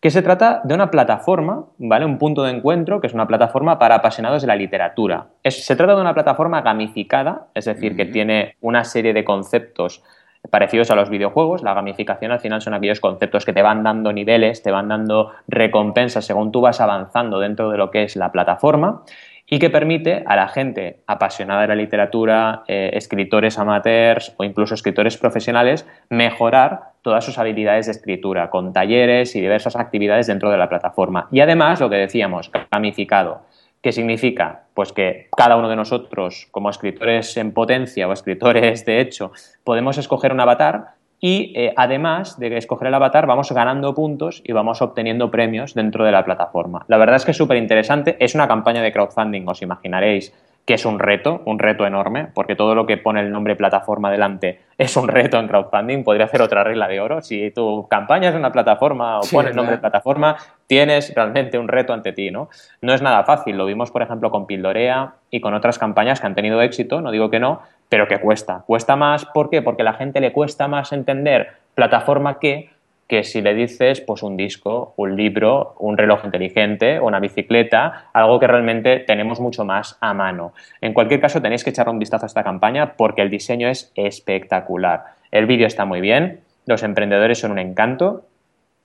[0.00, 2.04] que se trata de una plataforma, ¿vale?
[2.04, 5.26] Un punto de encuentro, que es una plataforma para apasionados de la literatura.
[5.44, 10.04] se trata de una plataforma gamificada, es decir, que tiene una serie de conceptos
[10.50, 11.62] parecidos a los videojuegos.
[11.62, 15.32] La gamificación al final son aquellos conceptos que te van dando niveles, te van dando
[15.48, 19.02] recompensas según tú vas avanzando dentro de lo que es la plataforma
[19.50, 24.74] y que permite a la gente apasionada de la literatura, eh, escritores amateurs o incluso
[24.74, 30.58] escritores profesionales mejorar todas sus habilidades de escritura con talleres y diversas actividades dentro de
[30.58, 31.28] la plataforma.
[31.30, 33.42] Y además, lo que decíamos, gamificado.
[33.80, 34.64] ¿Qué significa?
[34.74, 39.32] Pues que cada uno de nosotros, como escritores en potencia o escritores de hecho,
[39.62, 44.52] podemos escoger un avatar y eh, además de escoger el avatar vamos ganando puntos y
[44.52, 46.84] vamos obteniendo premios dentro de la plataforma.
[46.88, 50.32] La verdad es que es súper interesante, es una campaña de crowdfunding, os imaginaréis
[50.68, 54.10] que es un reto, un reto enorme, porque todo lo que pone el nombre plataforma
[54.10, 57.22] delante es un reto en crowdfunding, podría hacer otra regla de oro.
[57.22, 61.94] Si tu campaña es una plataforma o pones el nombre plataforma, tienes realmente un reto
[61.94, 62.50] ante ti, ¿no?
[62.82, 66.26] No es nada fácil, lo vimos por ejemplo con Pildorea y con otras campañas que
[66.26, 68.64] han tenido éxito, no digo que no, pero que cuesta.
[68.66, 69.62] Cuesta más, ¿por qué?
[69.62, 72.68] Porque a la gente le cuesta más entender plataforma que
[73.08, 78.38] que si le dices pues un disco, un libro, un reloj inteligente, una bicicleta, algo
[78.38, 80.52] que realmente tenemos mucho más a mano.
[80.82, 83.90] En cualquier caso, tenéis que echar un vistazo a esta campaña porque el diseño es
[83.94, 85.04] espectacular.
[85.32, 88.26] El vídeo está muy bien, los emprendedores son un encanto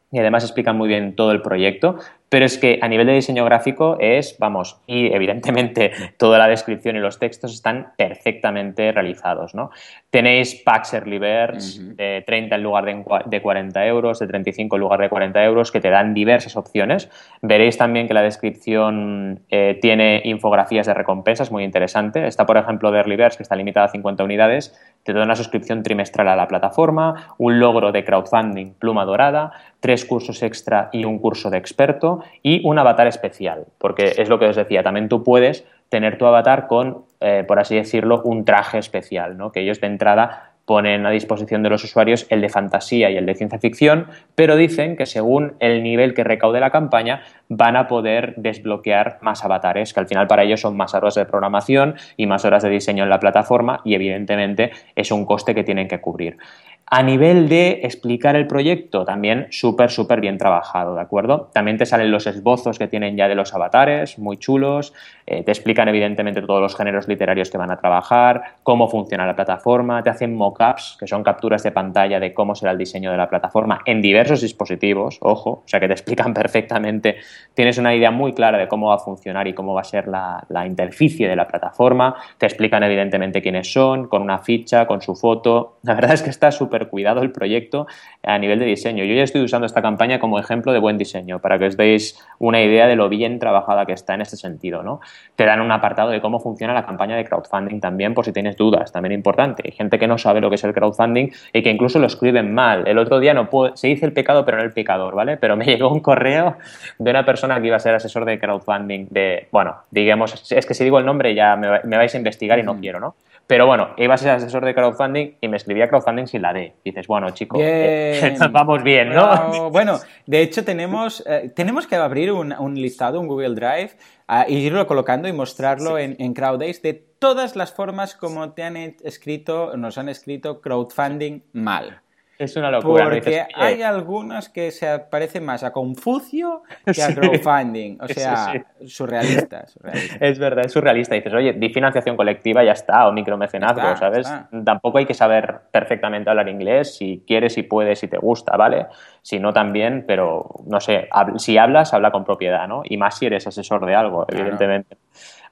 [0.09, 1.97] y además explican muy bien todo el proyecto,
[2.29, 6.95] pero es que a nivel de diseño gráfico es, vamos, y evidentemente toda la descripción
[6.95, 9.69] y los textos están perfectamente realizados, ¿no?
[10.09, 14.99] Tenéis packs early birds de 30 en lugar de, 40 euros, de 35 en lugar
[14.99, 17.09] de 40 euros, que te dan diversas opciones.
[17.41, 22.27] Veréis también que la descripción eh, tiene infografías de recompensas muy interesante.
[22.27, 25.35] Está, por ejemplo, de early birds, que está limitada a 50 unidades, te da una
[25.35, 31.05] suscripción trimestral a la plataforma, un logro de crowdfunding pluma dorada, tres cursos extra y
[31.05, 35.09] un curso de experto y un avatar especial, porque es lo que os decía, también
[35.09, 39.51] tú puedes tener tu avatar con, eh, por así decirlo, un traje especial, ¿no?
[39.51, 43.25] que ellos de entrada ponen a disposición de los usuarios el de fantasía y el
[43.25, 47.87] de ciencia ficción, pero dicen que según el nivel que recaude la campaña van a
[47.87, 52.27] poder desbloquear más avatares, que al final para ellos son más horas de programación y
[52.27, 55.99] más horas de diseño en la plataforma y evidentemente es un coste que tienen que
[55.99, 56.37] cubrir.
[56.85, 61.49] A nivel de explicar el proyecto, también súper, súper bien trabajado, ¿de acuerdo?
[61.53, 64.93] También te salen los esbozos que tienen ya de los avatares, muy chulos,
[65.25, 69.35] eh, te explican evidentemente todos los géneros literarios que van a trabajar, cómo funciona la
[69.35, 73.17] plataforma, te hacen mockups, que son capturas de pantalla de cómo será el diseño de
[73.17, 77.15] la plataforma en diversos dispositivos, ojo, o sea que te explican perfectamente,
[77.53, 80.07] tienes una idea muy clara de cómo va a funcionar y cómo va a ser
[80.07, 85.01] la, la interficie de la plataforma, te explican evidentemente quiénes son, con una ficha, con
[85.01, 87.87] su foto, la verdad es que está súper cuidado el proyecto
[88.23, 89.03] a nivel de diseño.
[89.03, 92.19] Yo ya estoy usando esta campaña como ejemplo de buen diseño, para que os deis
[92.39, 94.83] una idea de lo bien trabajada que está en este sentido.
[94.83, 94.99] ¿no?
[95.35, 98.57] Te dan un apartado de cómo funciona la campaña de crowdfunding también, por si tienes
[98.57, 99.63] dudas, también importante.
[99.65, 102.53] Hay gente que no sabe lo que es el crowdfunding y que incluso lo escriben
[102.53, 102.87] mal.
[102.87, 105.37] El otro día no se dice el pecado, pero no el pecador, ¿vale?
[105.37, 106.57] Pero me llegó un correo
[106.97, 110.73] de una persona que iba a ser asesor de crowdfunding de, bueno, digamos, es que
[110.73, 113.15] si digo el nombre ya me, me vais a investigar y no quiero, ¿no?
[113.45, 116.75] Pero bueno, iba a ser asesor de crowdfunding y me escribía crowdfunding sin la D.
[116.83, 119.69] dices, bueno, chico, eh, vamos bien, ¿no?
[119.69, 123.91] Bueno, de hecho tenemos, eh, tenemos que abrir un, listado, un Google Drive,
[124.29, 128.63] uh, y irlo colocando y mostrarlo en, en CrowdAce de todas las formas como te
[128.63, 132.02] han escrito, nos han escrito crowdfunding mal.
[132.43, 133.09] Es una locura.
[133.09, 137.97] Porque hay algunos que se parecen más a Confucio que a crowdfunding.
[138.01, 139.79] O sea, surrealistas,
[140.19, 141.15] Es verdad, es surrealista.
[141.15, 144.27] Dices, oye, di financiación colectiva, ya está, o micromecenazgo, ¿sabes?
[144.65, 148.87] Tampoco hay que saber perfectamente hablar inglés, si quieres, si puedes, si te gusta, ¿vale?
[149.21, 152.83] Si no, también, pero no sé, si hablas, habla con propiedad, ¿no?
[152.83, 154.97] Y más si eres asesor de algo, evidentemente.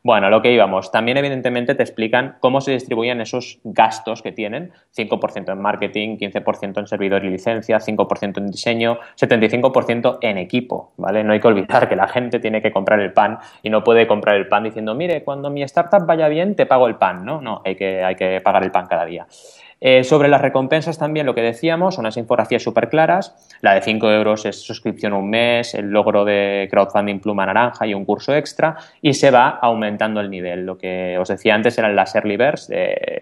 [0.04, 0.92] Bueno, lo que íbamos.
[0.92, 4.72] También, evidentemente, te explican cómo se distribuyen esos gastos que tienen.
[4.98, 11.24] 5% en marketing, 15% en servidor y licencia, 5% en diseño, 75% en equipo, ¿vale?
[11.24, 14.08] No hay que olvidar que la gente tiene que comprar el pan y no puede
[14.08, 17.40] comprar el pan diciendo, mire, cuando mi startup vaya bien, te pago el pan, ¿no?
[17.40, 19.28] No, hay que, hay que pagar el pan cada día.
[19.84, 23.36] Eh, sobre las recompensas también lo que decíamos, son unas infografías súper claras.
[23.62, 27.96] La de 5 euros es suscripción un mes, el logro de crowdfunding pluma naranja y
[27.96, 30.68] un curso extra y se va aumentando el nivel.
[30.68, 32.72] Lo que os decía antes eran las early birds.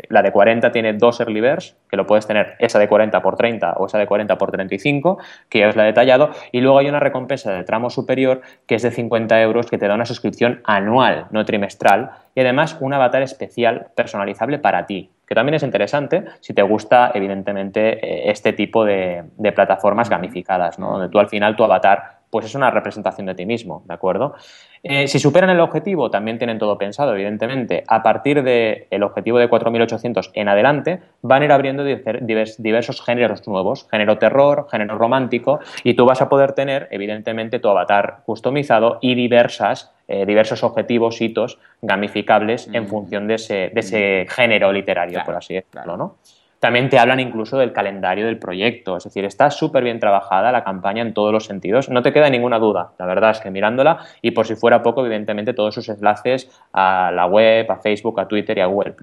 [0.10, 3.38] la de 40 tiene dos early birds, que lo puedes tener esa de 40 por
[3.38, 5.18] 30 o esa de 40 por 35,
[5.48, 6.32] que ya os la he detallado.
[6.52, 9.88] Y luego hay una recompensa de tramo superior que es de 50 euros que te
[9.88, 15.36] da una suscripción anual, no trimestral, y además un avatar especial personalizable para ti que
[15.36, 20.94] también es interesante si te gusta, evidentemente, eh, este tipo de, plataformas gamificadas, ¿no?
[20.94, 24.36] donde tú al final tu avatar pues es una representación de ti mismo, ¿de acuerdo?
[24.84, 27.84] Eh, si superan el objetivo, también tienen todo pensado, evidentemente.
[27.88, 33.88] A partir del objetivo de 4.800 en adelante, van a ir abriendo diversos géneros nuevos,
[33.92, 39.16] género terror, género romántico, y tú vas a poder tener, evidentemente, tu avatar customizado y
[39.16, 45.36] diversas eh, diversos objetivos, hitos gamificables en función de ese, de ese género literario, por
[45.36, 46.16] así decirlo, ¿no?
[46.60, 50.64] También te hablan incluso del calendario del proyecto, es decir, está súper bien trabajada la
[50.66, 54.00] campaña en todos los sentidos, no te queda ninguna duda, la verdad es que mirándola
[54.22, 58.28] y por si fuera poco, evidentemente todos sus enlaces a la web, a Facebook, a
[58.28, 58.96] Twitter y a Google.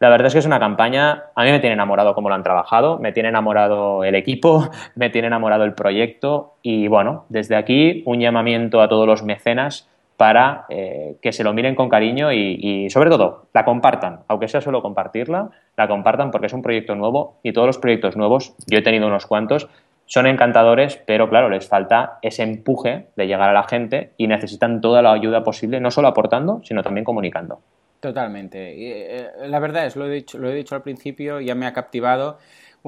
[0.00, 2.42] La verdad es que es una campaña, a mí me tiene enamorado cómo lo han
[2.42, 8.02] trabajado, me tiene enamorado el equipo, me tiene enamorado el proyecto y bueno, desde aquí
[8.06, 12.90] un llamamiento a todos los mecenas para eh, que se lo miren con cariño y,
[12.90, 17.38] sobre todo, la compartan, aunque sea solo compartirla, la compartan porque es un proyecto nuevo
[17.44, 19.68] y todos los proyectos nuevos, yo he tenido unos cuantos,
[20.06, 24.80] son encantadores, pero claro, les falta ese empuje de llegar a la gente y necesitan
[24.80, 27.60] toda la ayuda posible, no solo aportando, sino también comunicando.
[28.00, 28.74] Totalmente.
[28.74, 31.72] Eh, la verdad es, lo he dicho, lo he dicho al principio, ya me ha
[31.72, 32.38] captivado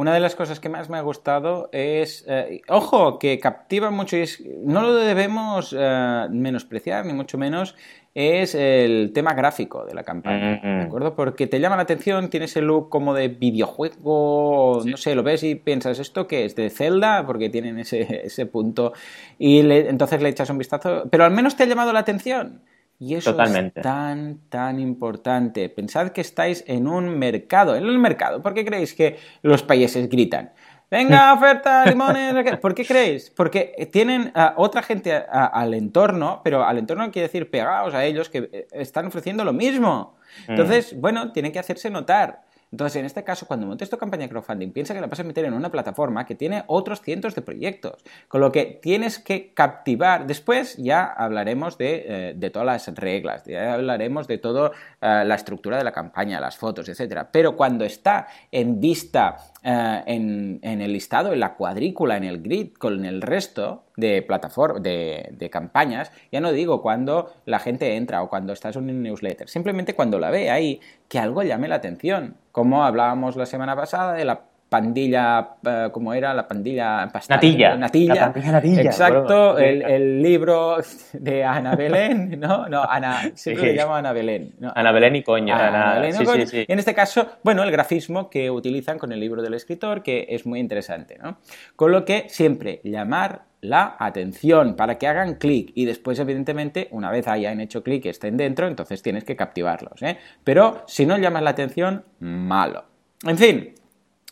[0.00, 4.16] una de las cosas que más me ha gustado es, eh, ojo, que captiva mucho
[4.16, 4.24] y
[4.64, 7.76] no lo debemos eh, menospreciar, ni mucho menos,
[8.14, 10.86] es el tema gráfico de la campaña, ¿de mm-hmm.
[10.86, 11.14] acuerdo?
[11.14, 15.42] Porque te llama la atención, tiene ese look como de videojuego, no sé, lo ves
[15.42, 16.56] y piensas, ¿esto qué es?
[16.56, 17.26] ¿De Zelda?
[17.26, 18.94] Porque tienen ese, ese punto.
[19.38, 22.62] Y entonces le echas un vistazo, pero al menos te ha llamado la atención.
[23.00, 25.70] Y eso es tan, tan importante.
[25.70, 27.74] Pensad que estáis en un mercado.
[27.74, 30.52] En el mercado, ¿por qué creéis que los países gritan?
[30.90, 32.58] Venga, oferta, limones.
[32.58, 33.30] ¿Por qué creéis?
[33.30, 38.28] Porque tienen a otra gente al entorno, pero al entorno quiere decir pegados a ellos
[38.28, 40.18] que eh, están ofreciendo lo mismo.
[40.46, 40.50] Mm.
[40.50, 42.42] Entonces, bueno, tienen que hacerse notar.
[42.72, 45.24] Entonces, en este caso, cuando montes tu campaña de crowdfunding, piensa que la vas a
[45.24, 49.52] meter en una plataforma que tiene otros cientos de proyectos, con lo que tienes que
[49.52, 50.26] captivar.
[50.26, 55.78] Después ya hablaremos de, eh, todas las reglas, ya hablaremos de toda eh, la estructura
[55.78, 57.26] de la campaña, las fotos, etc.
[57.32, 62.72] Pero cuando está en vista eh, en, el listado, en la cuadrícula, en el grid,
[62.74, 68.28] con el resto de plataformas, de, campañas, ya no digo cuando la gente entra o
[68.28, 72.36] cuando estás en un newsletter, simplemente cuando la ve ahí, que algo llame la atención,
[72.52, 76.32] como hablábamos la semana pasada de la pandilla, eh, como era?
[76.32, 77.76] La pandilla Natilla.
[77.76, 78.14] Natilla.
[78.14, 78.82] La pandilla Natilla.
[78.82, 80.78] Exacto, el, libro
[81.12, 82.68] de Ana Belén, ¿no?
[82.68, 84.54] No, Ana, siempre le llamo Ana Belén.
[84.74, 85.54] Ana Belén y coño.
[85.54, 86.44] Ana, Belén y coño.
[86.52, 90.26] Y en este caso, bueno, el grafismo que utilizan con el libro del escritor, que
[90.30, 91.38] es muy interesante, ¿no?
[91.74, 97.10] Con lo que siempre llamar la atención para que hagan clic y después evidentemente una
[97.10, 100.16] vez hayan hecho clic y estén dentro entonces tienes que captivarlos ¿eh?
[100.44, 102.86] pero si no llamas la atención malo
[103.22, 103.74] en fin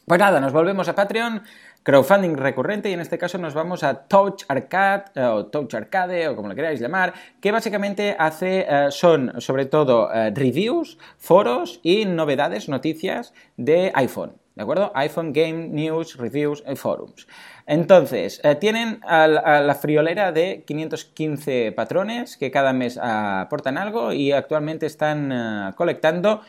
[0.08, 1.42] pues nada, nos volvemos a Patreon,
[1.82, 6.28] crowdfunding recurrente y en este caso nos vamos a Touch Arcade eh, o Touch Arcade
[6.28, 11.80] o como lo queráis llamar, que básicamente hace, eh, son sobre todo eh, reviews, foros
[11.82, 14.32] y novedades, noticias de iPhone.
[14.54, 14.90] ¿De acuerdo?
[14.96, 17.28] iPhone Game News, Reviews y Forums.
[17.64, 24.86] Entonces, tienen a la, friolera de 515 patrones que cada mes aportan algo y actualmente
[24.86, 26.40] están colectando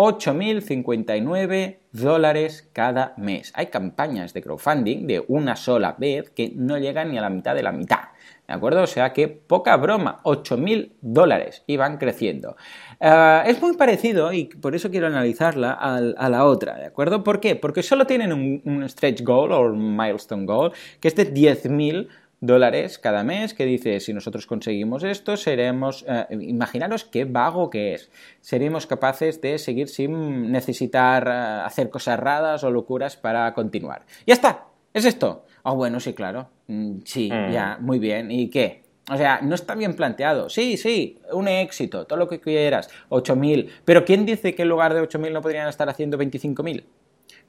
[0.00, 3.50] 8.059 dólares cada mes.
[3.56, 7.56] Hay campañas de crowdfunding de una sola vez que no llegan ni a la mitad
[7.56, 8.02] de la mitad.
[8.46, 8.82] ¿De acuerdo?
[8.82, 12.56] O sea que poca broma, 8.000 dólares y van creciendo.
[13.00, 17.24] Eh, es muy parecido y por eso quiero analizarla a, la otra, ¿de acuerdo?
[17.24, 17.56] ¿Por qué?
[17.56, 22.08] Porque solo tienen un, stretch goal o milestone goal que es de 10.000
[22.40, 27.94] dólares cada mes que dice si nosotros conseguimos esto seremos eh, imaginaros qué vago que
[27.94, 34.06] es seremos capaces de seguir sin necesitar eh, hacer cosas raras o locuras para continuar
[34.26, 37.50] ya está es esto ah bueno sí claro mm, sí mm.
[37.50, 40.50] ya muy bien y qué o sea, no está bien planteado.
[40.50, 43.70] Sí, sí, un éxito, todo lo que quieras, 8.000.
[43.84, 46.84] Pero ¿quién dice que en lugar de 8.000 no podrían estar haciendo 25.000?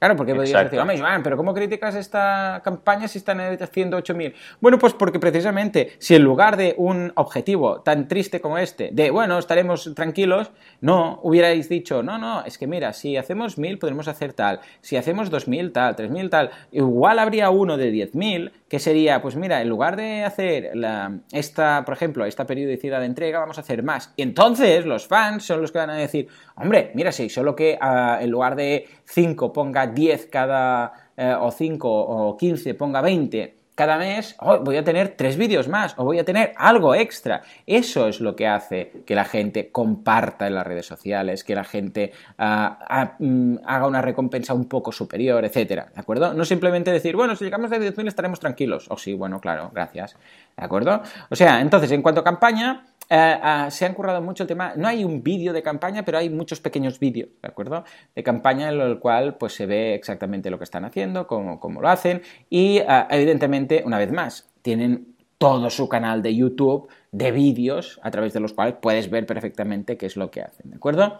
[0.00, 4.32] Claro, porque podrías decir, hombre, Joan, pero ¿cómo criticas esta campaña si están haciendo 8.000?
[4.58, 9.10] Bueno, pues porque precisamente si en lugar de un objetivo tan triste como este, de,
[9.10, 14.08] bueno, estaremos tranquilos, no, hubierais dicho, no, no, es que mira, si hacemos 1.000 podremos
[14.08, 19.20] hacer tal, si hacemos 2.000 tal, 3.000 tal, igual habría uno de 10.000 que sería,
[19.20, 23.58] pues mira, en lugar de hacer la, esta, por ejemplo, esta periodicidad de entrega, vamos
[23.58, 24.12] a hacer más.
[24.14, 27.76] Y entonces los fans son los que van a decir, hombre, mira, si solo que
[27.82, 33.59] uh, en lugar de 5 ponga 10 cada, uh, o 5 o 15 ponga 20,
[33.80, 37.40] cada mes voy a tener tres vídeos más o voy a tener algo extra.
[37.66, 41.64] Eso es lo que hace que la gente comparta en las redes sociales, que la
[41.64, 46.34] gente uh, haga una recompensa un poco superior, etcétera, ¿de acuerdo?
[46.34, 48.86] No simplemente decir, bueno, si llegamos a 10.000 estaremos tranquilos.
[48.90, 50.14] O oh, sí, bueno, claro, gracias,
[50.58, 51.02] ¿de acuerdo?
[51.30, 54.72] O sea, entonces, en cuanto a campaña, eh, ah, se han currado mucho el tema,
[54.76, 57.84] no hay un vídeo de campaña, pero hay muchos pequeños vídeos, ¿de acuerdo?
[58.14, 61.80] De campaña en el cual pues se ve exactamente lo que están haciendo, cómo, cómo
[61.80, 67.32] lo hacen y ah, evidentemente, una vez más, tienen todo su canal de YouTube de
[67.32, 70.76] vídeos a través de los cuales puedes ver perfectamente qué es lo que hacen, ¿de
[70.76, 71.18] acuerdo?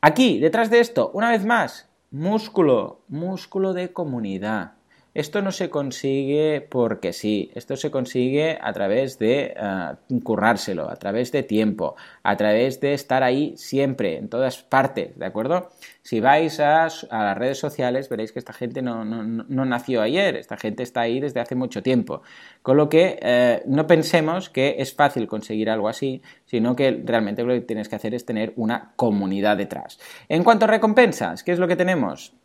[0.00, 4.72] Aquí, detrás de esto, una vez más, músculo, músculo de comunidad.
[5.18, 10.94] Esto no se consigue porque sí, esto se consigue a través de uh, currárselo, a
[10.94, 15.70] través de tiempo, a través de estar ahí siempre, en todas partes, ¿de acuerdo?
[16.02, 20.84] Si vais a, las redes sociales veréis que esta gente no, nació ayer, esta gente
[20.84, 22.22] está ahí desde hace mucho tiempo.
[22.62, 27.42] Con lo que eh, no pensemos que es fácil conseguir algo así, sino que realmente
[27.42, 29.98] lo que tienes que hacer es tener una comunidad detrás.
[30.28, 32.38] En cuanto a recompensas, ¿qué es lo que tenemos?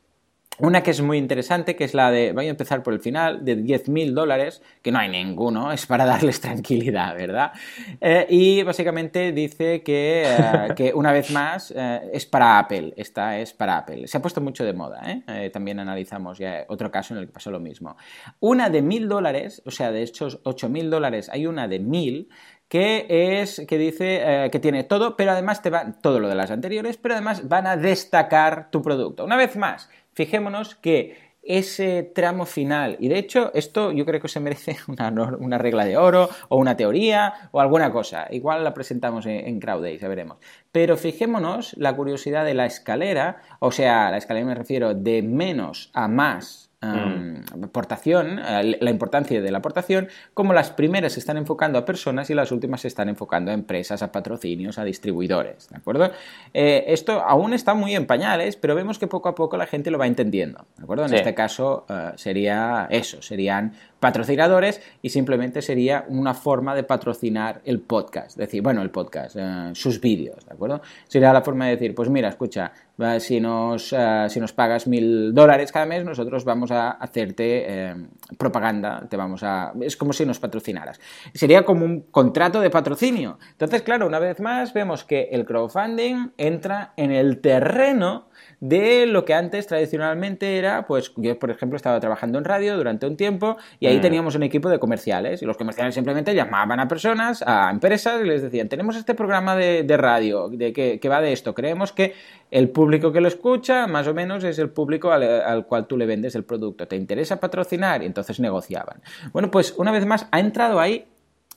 [0.59, 3.43] Una que es muy interesante, que es la de, voy a empezar por el final,
[3.43, 7.51] de 10.000 dólares, que no hay ninguno, es para darles tranquilidad, ¿verdad?
[7.99, 13.39] Eh, y básicamente dice que, eh, que una vez más eh, es para Apple, esta
[13.39, 14.07] es para Apple.
[14.07, 15.49] Se ha puesto mucho de moda, ¿eh?
[15.49, 17.97] también analizamos ya otro caso en el que pasó lo mismo.
[18.39, 22.27] Una de 1.000 dólares, o sea, de estos 8.000 dólares hay una de 1.000,
[22.67, 23.05] que
[23.41, 26.97] es que dice que tiene todo, pero además te va todo lo de las anteriores,
[26.97, 29.25] pero además van a destacar tu producto.
[29.25, 34.29] Una vez más, fijémonos que ese tramo final, y de hecho esto yo creo que
[34.29, 39.25] se merece una, regla de oro o una teoría o alguna cosa, igual la presentamos
[39.25, 40.37] en, en CrowdAce, ya veremos.
[40.71, 45.91] Pero fijémonos la curiosidad de la escalera, o sea, la escalera me refiero de menos
[45.93, 47.63] a más Mm.
[47.63, 52.29] aportación, eh, la importancia de la aportación, como las primeras se están enfocando a personas
[52.29, 56.11] y las últimas se están enfocando a empresas, a patrocinios, a distribuidores, ¿de acuerdo?
[56.53, 59.91] Eh, esto aún está muy en pañales, pero vemos que poco a poco la gente
[59.91, 61.05] lo va entendiendo, ¿de acuerdo?
[61.05, 63.73] En este caso eh, sería eso, serían
[64.03, 69.37] patrocinadores y simplemente sería una forma de patrocinar el podcast, es decir, bueno, el podcast,
[69.71, 70.81] sus vídeos, ¿de acuerdo?
[71.07, 72.73] Sería la forma de decir, pues mira, escucha,
[73.19, 73.95] si nos,
[74.27, 77.95] si nos pagas mil dólares cada mes, nosotros vamos a hacerte eh,
[78.37, 79.71] propaganda, te vamos a...
[79.79, 80.99] Es como si nos patrocinaras.
[81.33, 83.39] Sería como un contrato de patrocinio.
[83.51, 88.27] Entonces, claro, una vez más vemos que el crowdfunding entra en el terreno
[88.63, 93.05] de lo que antes tradicionalmente era, pues yo por ejemplo estaba trabajando en radio durante
[93.05, 94.01] un tiempo y ahí mm.
[94.01, 98.25] teníamos un equipo de comerciales y los comerciales simplemente llamaban a personas, a empresas y
[98.25, 102.13] les decían, tenemos este programa de, radio de que, va de esto, creemos que
[102.51, 105.97] el público que lo escucha más o menos es el público al, al cual tú
[105.97, 108.01] le vendes el producto, ¿te interesa patrocinar?
[108.01, 109.01] Y entonces negociaban.
[109.33, 111.05] Bueno, pues una vez más ha entrado ahí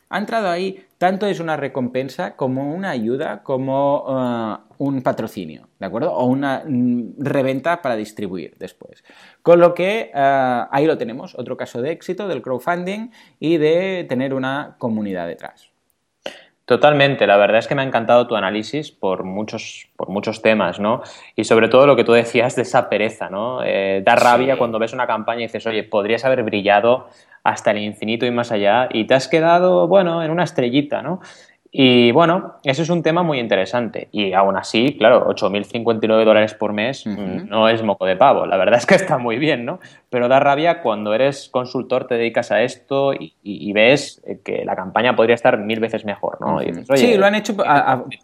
[0.09, 5.87] ha entrado ahí, tanto es una recompensa como una ayuda, como uh, un patrocinio, ¿de
[5.87, 6.12] acuerdo?
[6.12, 9.05] O una mm, reventa para distribuir después.
[9.43, 14.07] Con lo que uh, ahí lo tenemos, otro caso de éxito del crowdfunding y de
[14.09, 15.70] tener una comunidad detrás.
[16.66, 20.81] Totalmente, la verdad es que me ha encantado tu análisis por muchos, por muchos temas,
[20.81, 21.01] ¿no?
[21.37, 23.62] Y sobre todo lo que tú decías de esa pereza, ¿no?
[23.62, 27.09] Eh, da rabia cuando ves una campaña y dices, oye, podrías haber brillado
[27.45, 31.20] hasta el infinito y más allá y te has quedado, bueno, en una estrellita, ¿no?
[31.79, 34.09] Y bueno, eso es un tema muy interesante.
[34.11, 38.47] Y aún así, claro, 8.059 dólares por mes mm, no es moco de pavo.
[38.47, 39.79] La verdad es que está muy bien, ¿no?
[40.09, 45.14] Pero da rabia cuando eres consultor, te dedicas a esto y, ves que la campaña
[45.14, 46.61] podría estar mil veces mejor, ¿no?
[46.97, 47.55] sí, lo han hecho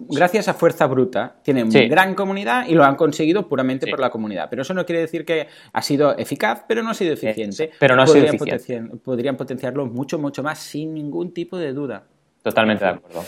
[0.08, 1.34] gracias a fuerza bruta.
[1.42, 4.46] Tienen gran comunidad y lo han conseguido puramente por la comunidad.
[4.48, 7.70] Pero eso no quiere decir que ha sido eficaz, pero no ha sido eficiente.
[7.78, 8.96] pero no ha sido eficiente.
[9.04, 12.04] podrían potenciarlo mucho, mucho más sin ningún tipo de duda.
[12.42, 13.22] Totalmente de acuerdo.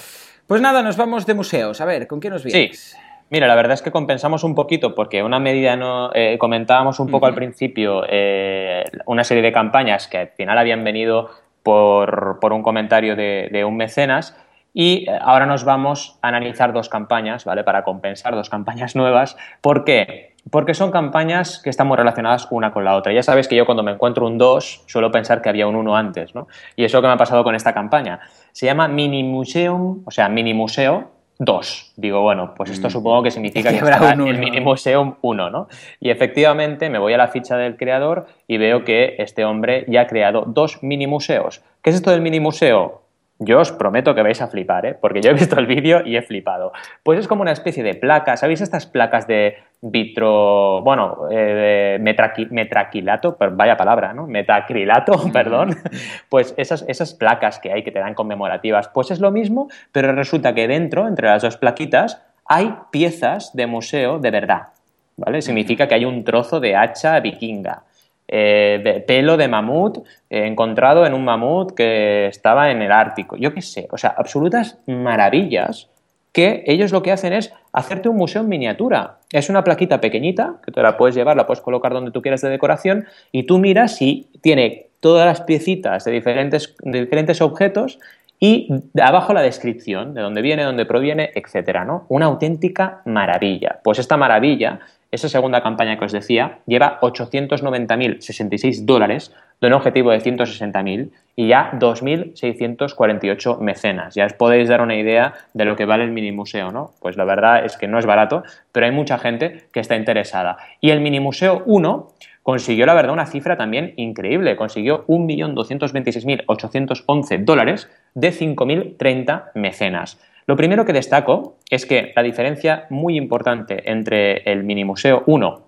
[0.46, 1.80] Pues nada, nos vamos de museos.
[1.80, 2.80] A ver, ¿con qué nos vienes?
[2.80, 2.96] Sí.
[3.30, 7.08] Mira, la verdad es que compensamos un poquito porque una medida no eh, comentábamos un
[7.08, 11.30] poco al principio eh, una serie de campañas que al final habían venido
[11.62, 14.36] por, un comentario de, un mecenas
[14.74, 17.64] y eh, ahora nos vamos a analizar dos campañas, ¿vale?
[17.64, 19.36] Para compensar dos campañas nuevas.
[19.62, 20.34] ¿Por qué?
[20.50, 23.14] Porque son campañas que están muy relacionadas una con la otra.
[23.14, 25.96] Ya sabes que yo cuando me encuentro un 2 suelo pensar que había un 1
[25.96, 26.46] antes, ¿no?
[26.76, 28.20] Y eso que me ha pasado con esta campaña.
[28.54, 31.94] Se llama Mini Museum, o sea, Mini Museo 2.
[31.96, 32.90] Digo, bueno, pues esto mm.
[32.92, 35.66] supongo que significa que, habrá un el Mini Museum 1, ¿no?
[35.98, 40.02] Y efectivamente me voy a la ficha del creador y veo que este hombre ya
[40.02, 41.64] ha creado dos mini museos.
[41.82, 43.02] ¿Qué es esto del mini museo?
[43.40, 44.94] Yo os prometo que vais a flipar, ¿eh?
[44.94, 46.72] porque yo he visto el vídeo y he flipado.
[47.02, 52.46] Pues es como una especie de placa, ¿sabéis estas placas de vitro, bueno, eh, de
[52.50, 54.28] metraquilato, vaya palabra, ¿no?
[54.28, 55.76] Metacrilato, perdón.
[56.28, 60.12] Pues esas, esas placas que hay que te dan conmemorativas, pues es lo mismo, pero
[60.12, 64.68] resulta que dentro, entre las dos plaquitas, hay piezas de museo de verdad,
[65.16, 65.42] ¿vale?
[65.42, 67.82] Significa que hay un trozo de hacha vikinga
[68.26, 69.98] eh, de pelo de mamut
[70.30, 73.36] eh, encontrado en un mamut que estaba en el Ártico.
[73.36, 75.90] Yo qué sé, o sea, absolutas maravillas
[76.32, 79.18] que ellos lo que hacen es hacerte un museo en miniatura.
[79.30, 82.40] Es una plaquita pequeñita que te la puedes llevar, la puedes colocar donde tú quieras
[82.40, 88.00] de decoración y tú miras si tiene todas las piecitas de diferentes, de diferentes objetos
[88.40, 88.68] y
[89.00, 92.04] abajo la descripción de dónde viene, dónde proviene, etcétera, ¿no?
[92.08, 93.80] Una auténtica maravilla.
[93.84, 94.80] Pues esta maravilla
[95.14, 101.46] esa segunda campaña que os decía lleva 890.066 dólares de un objetivo de 160.000 y
[101.48, 104.14] ya 2.648 mecenas.
[104.14, 106.90] Ya os podéis dar una idea de lo que vale el mini museo, ¿no?
[107.00, 110.56] Pues la verdad es que no es barato, pero hay mucha gente que está interesada.
[110.80, 112.08] Y el mini museo 1
[112.42, 114.56] consiguió, la verdad, una cifra también increíble.
[114.56, 120.18] Consiguió 1.226.811 dólares de 5.030 mecenas.
[120.46, 125.62] Lo primero que destaco es que la diferencia muy importante entre el Mini Museo 1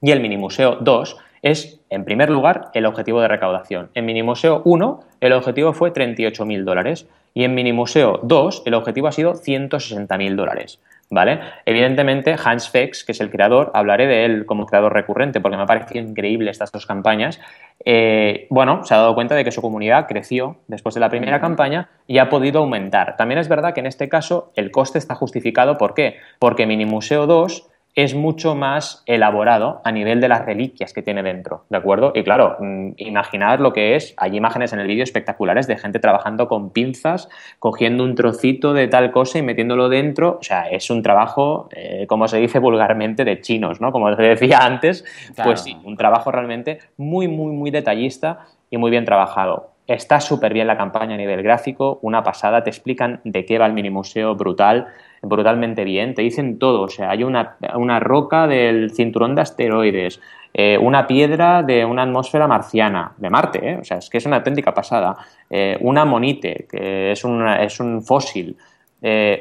[0.00, 3.90] Y el mini museo 2 es, en primer lugar, el objetivo de recaudación.
[3.94, 8.74] En mini museo 1 el objetivo fue 38.000 dólares y en mini museo 2 el
[8.74, 10.80] objetivo ha sido 160.000 dólares.
[11.10, 11.40] ¿Vale?
[11.64, 15.62] Evidentemente, Hans Fex, que es el creador, hablaré de él como creador recurrente porque me
[15.62, 17.40] ha parecido increíble estas dos campañas.
[17.82, 21.40] Eh, bueno, se ha dado cuenta de que su comunidad creció después de la primera
[21.40, 23.16] campaña y ha podido aumentar.
[23.16, 25.78] También es verdad que en este caso el coste está justificado.
[25.78, 26.16] ¿Por qué?
[26.38, 31.20] Porque Mini Museo 2 es mucho más elaborado a nivel de las reliquias que tiene
[31.24, 32.12] dentro, ¿de acuerdo?
[32.14, 35.98] Y claro, mm, imaginad lo que es, hay imágenes en el vídeo espectaculares de gente
[35.98, 37.28] trabajando con pinzas,
[37.58, 42.06] cogiendo un trocito de tal cosa y metiéndolo dentro, o sea, es un trabajo, eh,
[42.08, 43.90] como se dice vulgarmente, de chinos, ¿no?
[43.90, 45.04] Como se decía antes,
[45.42, 49.72] pues sí, un trabajo realmente muy, muy, muy detallista y muy bien trabajado.
[49.88, 53.66] Está súper bien la campaña a nivel gráfico, una pasada, te explican de qué va
[53.66, 54.86] el mini museo brutal,
[55.22, 57.56] brutalmente bien, te dicen todo, o sea, hay una,
[58.00, 60.20] roca del cinturón de asteroides,
[60.54, 63.78] eh, una piedra de una atmósfera marciana, de Marte, ¿eh?
[63.80, 65.16] o sea, es que es una auténtica pasada,
[65.50, 67.24] eh, una monite, que es,
[67.60, 68.56] es un fósil,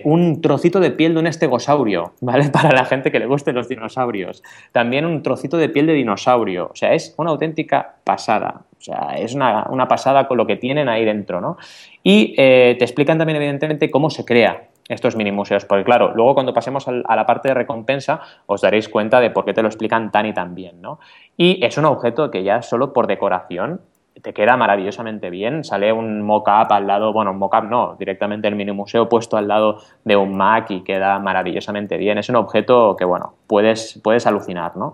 [0.04, 2.50] un trocito de piel de un estegosaurio, ¿vale?
[2.50, 4.44] Para la gente que le gusten los dinosaurios.
[4.72, 6.70] También un trocito de piel de dinosaurio.
[6.72, 8.62] O sea, es una auténtica pasada.
[8.78, 11.58] O sea, es una, una pasada con lo que tienen ahí dentro, ¿no?
[12.04, 15.66] Y te explican también, evidentemente, cómo se crea estos mini museos.
[15.66, 19.46] Porque claro, luego cuando pasemos a la parte de recompensa os daréis cuenta de por
[19.46, 21.00] qué te lo explican tan y tan bien, ¿no?
[21.36, 23.82] Y es un objeto que ya solo por decoración
[24.22, 25.64] te queda maravillosamente bien.
[25.64, 29.48] Sale un mock-up al lado, bueno, un mock-up no, directamente el mini museo puesto al
[29.48, 32.18] lado de un Mac y queda maravillosamente bien.
[32.18, 34.94] Es un objeto que, bueno, puedes, puedes alucinar, ¿no?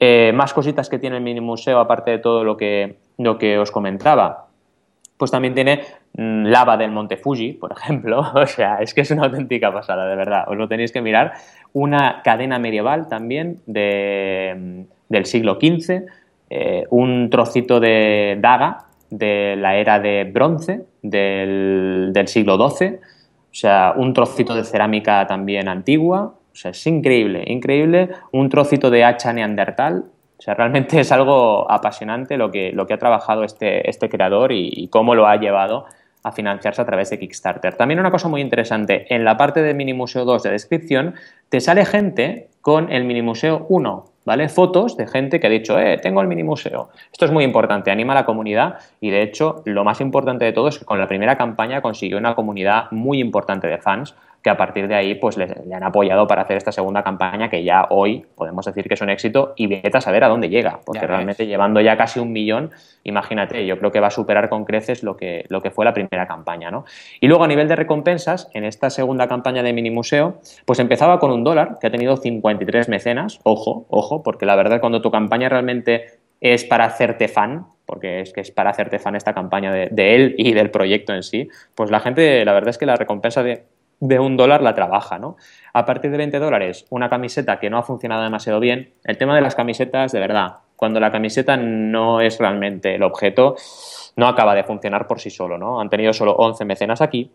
[0.00, 3.58] Eh, más cositas que tiene el mini museo, aparte de todo lo que, lo que
[3.58, 4.47] os comentaba
[5.18, 5.82] pues también tiene
[6.16, 8.22] mm, lava del Monte Fuji, por ejemplo.
[8.34, 10.44] O sea, es que es una auténtica pasada, de verdad.
[10.48, 11.32] Os lo tenéis que mirar.
[11.72, 16.06] Una cadena medieval también de, mm, del siglo XV,
[16.50, 22.98] eh, un trocito de daga de la era de bronce del, del siglo XII,
[23.50, 26.34] o sea, un trocito de cerámica también antigua.
[26.52, 28.10] O sea, es increíble, increíble.
[28.32, 30.04] Un trocito de hacha neandertal,
[30.38, 34.52] o sea, realmente es algo apasionante lo que, lo que ha trabajado este, este creador
[34.52, 35.86] y, cómo lo ha llevado
[36.22, 37.74] a financiarse a través de Kickstarter.
[37.74, 41.14] También una cosa muy interesante, en la parte de Mini Museo 2 de descripción,
[41.48, 44.48] te sale gente con el Mini Museo 1, ¿vale?
[44.48, 46.90] Fotos de gente que ha dicho, eh, tengo el mini museo.
[47.10, 50.52] Esto es muy importante, anima a la comunidad y de hecho lo más importante de
[50.52, 54.50] todo es que con la primera campaña consiguió una comunidad muy importante de fans que
[54.50, 57.86] a partir de ahí pues le, han apoyado para hacer esta segunda campaña que ya
[57.90, 61.06] hoy podemos decir que es un éxito y vete a saber a dónde llega, porque
[61.06, 62.70] realmente llevando ya casi un millón,
[63.02, 65.92] imagínate, yo creo que va a superar con creces lo que, lo que fue la
[65.92, 66.70] primera campaña.
[66.70, 66.84] ¿no?
[67.20, 71.18] Y luego a nivel de recompensas, en esta segunda campaña de Mini Museo, pues empezaba
[71.18, 75.10] con un dólar que ha tenido 53 mecenas, ojo, ojo, porque la verdad cuando tu
[75.10, 79.72] campaña realmente es para hacerte fan, porque es que es para hacerte fan esta campaña
[79.72, 82.86] de, de, él y del proyecto en sí, pues la gente, la verdad es que
[82.86, 83.64] la recompensa de,
[84.00, 85.36] de un dólar la trabaja, ¿no?
[85.72, 88.92] A partir de 20 dólares, una camiseta que no ha funcionado demasiado bien.
[89.04, 93.56] El tema de las camisetas, de verdad, cuando la camiseta no es realmente el objeto,
[94.16, 95.80] no acaba de funcionar por sí solo, ¿no?
[95.80, 97.30] Han tenido solo 11 mecenas aquí.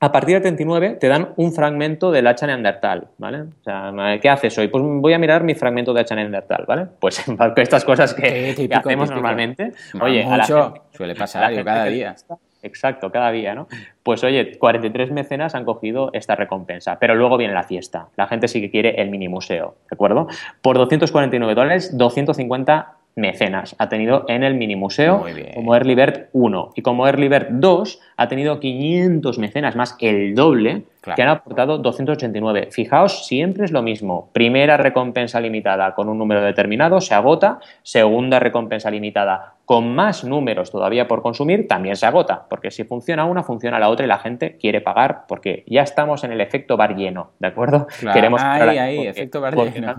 [0.00, 3.42] A partir de 39 te dan un fragmento del hacha neandertal, ¿vale?
[3.42, 4.66] O sea, ¿qué haces hoy?
[4.66, 6.86] Pues voy a mirar mi fragmento de hacha neandertal, ¿vale?
[6.98, 7.24] Pues
[7.56, 9.72] estas cosas que, hacemos normalmente.
[10.00, 10.44] Oye, a la
[10.90, 12.16] suele pasar cada día.
[12.62, 13.66] Exacto, cada día, ¿no?
[14.02, 18.08] Pues oye, 43 mecenas han cogido esta recompensa, pero luego viene la fiesta.
[18.16, 20.28] La gente sí que quiere el mini museo, ¿de acuerdo?
[20.60, 26.70] Por 249 dólares, 250 mecenas ha tenido en el mini museo como Early Bird 1
[26.76, 30.84] y como Early Bird 2 ha tenido 500 mecenas más el doble
[31.14, 32.68] que han aportado 289.
[32.70, 34.30] Fijaos, siempre es lo mismo.
[34.32, 40.70] Primera recompensa limitada con un número determinado se agota, segunda recompensa limitada con más números
[40.70, 44.18] todavía por consumir también se agota, porque si funciona una, funciona la otra y la
[44.18, 47.86] gente quiere pagar porque ya estamos en el efecto bar lleno, ¿de acuerdo?
[48.12, 49.94] Queremos ahí, ahí, efecto bar lleno.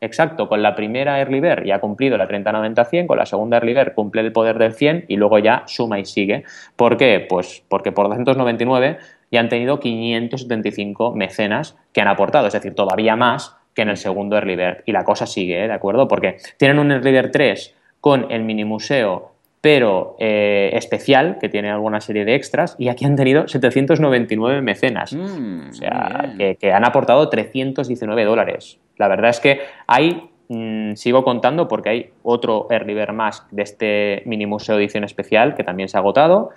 [0.00, 3.74] exacto, con la primera Early Bird ya ha cumplido la 30-90-100, con la segunda Early
[3.74, 6.44] Bird cumple el poder del 100 y luego ya suma y sigue.
[6.76, 7.26] ¿Por qué?
[7.28, 8.98] Pues porque por 299
[9.32, 13.96] ya han tenido 575 mecenas que han aportado, es decir, todavía más que en el
[13.96, 14.82] segundo Early Bird.
[14.86, 15.66] Y la cosa sigue, ¿eh?
[15.66, 16.06] ¿de acuerdo?
[16.06, 19.30] Porque tienen un Early Bird 3 con el mini museo
[19.60, 25.12] pero eh, especial, que tiene alguna serie de extras, y aquí han tenido 799 mecenas,
[25.12, 28.78] mm, o sea, que, han aportado 319 dólares.
[28.96, 34.22] La verdad es que hay, mm, sigo contando porque hay otro Early más de este
[34.24, 36.50] mini museo edición especial que también se ha agotado,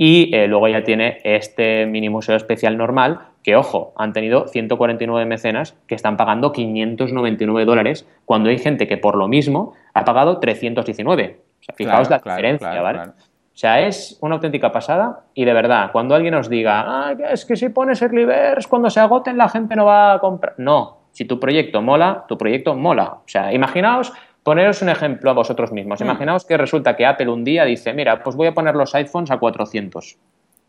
[0.00, 5.26] y eh, luego ya tiene este mini museo especial normal que ojo, han tenido 149
[5.26, 10.38] mecenas que están pagando 599 dólares, cuando hay gente que por lo mismo ha pagado
[10.38, 11.40] 319.
[11.60, 13.00] O sea, fijaos la diferencia, ¿vale?
[13.00, 17.44] O sea, es una auténtica pasada y de verdad, cuando alguien nos diga, ah, es
[17.44, 20.54] que si pones Earlyverse, cuando se agoten la gente no va a comprar.
[20.58, 23.14] No, si tu proyecto mola, tu proyecto mola.
[23.14, 24.12] O sea, imaginaos,
[24.48, 26.00] poneros un ejemplo a vosotros mismos.
[26.00, 26.04] Hmm.
[26.04, 29.30] Imaginaos que resulta que Apple un día dice, mira, pues voy a poner los iPhones
[29.30, 30.16] a 400.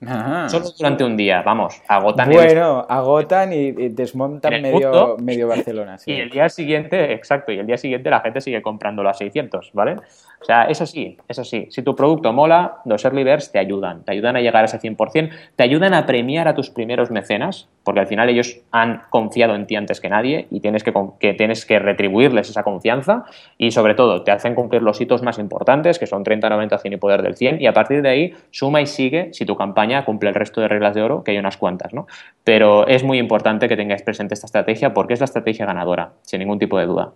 [0.01, 2.29] Solo durante un día, vamos, agotan.
[2.29, 5.97] Bueno, agotan y, desmontan medio, medio Barcelona.
[6.05, 9.71] Y el día siguiente, exacto, y el día siguiente la gente sigue comprándolo a 600,
[9.73, 9.97] ¿vale?
[10.41, 14.05] O sea, eso sí, eso sí, si tu producto mola, los early birds te ayudan,
[14.05, 17.67] te ayudan a llegar a ese 100%, te ayudan a premiar a tus primeros mecenas,
[17.83, 21.33] porque al final ellos han confiado en ti antes que nadie y tienes que, que,
[21.33, 23.25] tienes que retribuirles esa confianza
[23.57, 26.93] y sobre todo te hacen cumplir los hitos más importantes, que son 30, 90, 100
[26.93, 29.88] y poder del 100, y a partir de ahí suma y sigue si tu campaña
[30.05, 32.07] cumple el resto de reglas de oro, que hay unas cuantas, ¿no?
[32.43, 36.39] Pero es muy importante que tengáis presente esta estrategia porque es la estrategia ganadora, sin
[36.39, 37.13] ningún tipo de duda.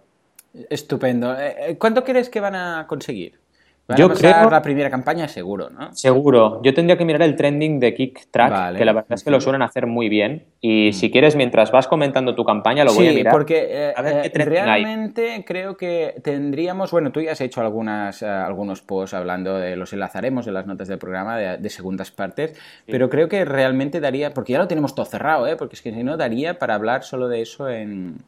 [0.69, 1.33] Estupendo.
[1.39, 3.42] Eh, eh, ¿Cuánto crees que van a conseguir?
[3.85, 5.93] Van Yo a creo la primera campaña seguro, ¿no?
[5.93, 6.61] Seguro.
[6.63, 9.61] Yo tendría que mirar el trending de KickTrack, que la verdad es que lo suelen
[9.61, 10.45] hacer muy bien.
[10.61, 10.93] Y mm.
[10.93, 13.33] si quieres, mientras vas comentando tu campaña, lo voy a mirar.
[13.33, 16.91] porque eh, realmente creo que tendríamos...
[16.91, 19.75] Bueno, tú ya has hecho algunas, algunos posts hablando de...
[19.75, 24.33] Los enlazaremos en las notas del programa de, segundas partes, pero creo que realmente daría...
[24.33, 25.57] Porque ya lo tenemos todo cerrado, ¿eh?
[25.57, 28.19] Porque es que si no, daría para hablar solo de eso en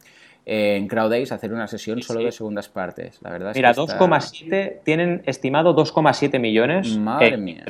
[0.45, 3.19] en CrowdAce hacer una sesión solo de segundas partes.
[3.21, 6.97] La verdad Mira, 2,7 tienen estimado 2,7 millones.
[6.97, 7.63] Madre mía.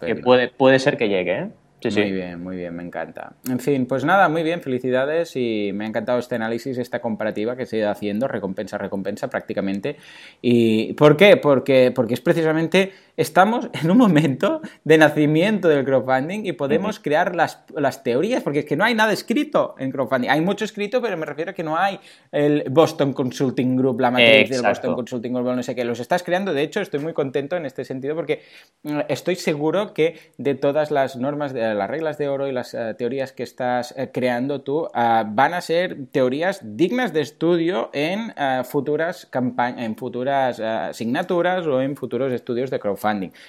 [0.00, 1.48] Que puede, puede ser que llegue, ¿eh?
[1.84, 3.34] muy bien, muy bien, me encanta.
[3.48, 7.56] En fin, pues nada, muy bien, felicidades y me ha encantado este análisis, esta comparativa
[7.56, 9.96] que se ha ido haciendo, recompensa, recompensa prácticamente.
[10.42, 11.36] ¿Y por qué?
[11.36, 17.36] Porque, porque es precisamente estamos en un momento de nacimiento del crowdfunding y podemos crear
[17.36, 20.30] las, las, teorías, porque es que no hay nada escrito en crowdfunding.
[20.30, 21.98] Hay mucho escrito, pero me refiero a que no hay
[22.30, 25.84] el Boston Consulting Group, la matriz del Boston Consulting Group, no sé qué.
[25.84, 28.42] Los estás creando, de hecho, estoy muy contento en este sentido porque
[28.84, 32.72] mm, estoy seguro que de todas las normas, de las reglas de oro y las
[32.72, 37.90] eh, teorías que estás eh, creando tú, ah, van a ser teorías dignas de estudio
[37.92, 43.07] en uh, futuras campañas, en futuras asignaturas o en futuros estudios de crowdfunding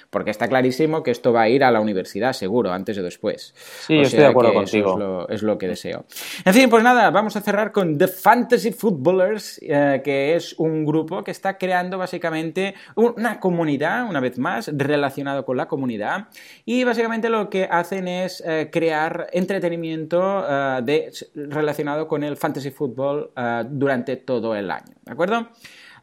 [0.10, 3.54] porque está clarísimo que esto va a ir a la universidad, seguro, antes o después.
[3.88, 5.28] Sí, estoy de acuerdo contigo.
[5.30, 6.06] Es lo, que deseo.
[6.46, 10.86] En fin, pues nada, vamos a cerrar con The Fantasy Footballers, eh, que es un
[10.86, 16.28] grupo que está creando básicamente una comunidad, una vez más, relacionado con la comunidad,
[16.66, 22.72] y básicamente lo que hacen es eh, crear entretenimiento eh, de, relacionado con el fantasy
[22.72, 23.32] football
[23.70, 25.50] durante todo el año, ¿de acuerdo?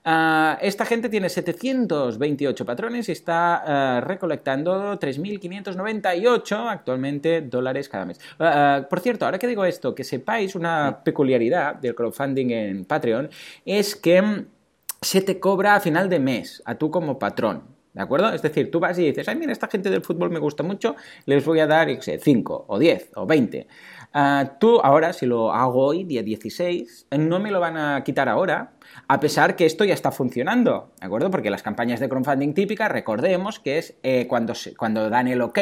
[0.08, 8.20] Ah, esta gente tiene 728 patrones y está ah, recolectando 3.598 actualmente dólares cada mes.
[8.38, 13.28] Ah, por cierto, ahora que digo esto, que sepáis una peculiaridad del crowdfunding en Patreon
[13.64, 14.44] es que
[15.02, 17.64] se te cobra a final de mes, a tú como patrón.
[17.92, 18.32] ¿De acuerdo?
[18.32, 20.94] Es decir, tú vas y dices, ay, mira, esta gente del fútbol me gusta mucho,
[21.24, 23.66] les voy a dar, sé, 5 o 10 o 20.
[24.60, 28.75] tú ahora, si lo hago hoy, día 16, no me lo van a quitar ahora,
[29.08, 31.30] a pesar que esto ya está funcionando, ¿de acuerdo?
[31.30, 35.58] Porque las campañas de crowdfunding típicas, recordemos que es eh, cuando, cuando dan el ok,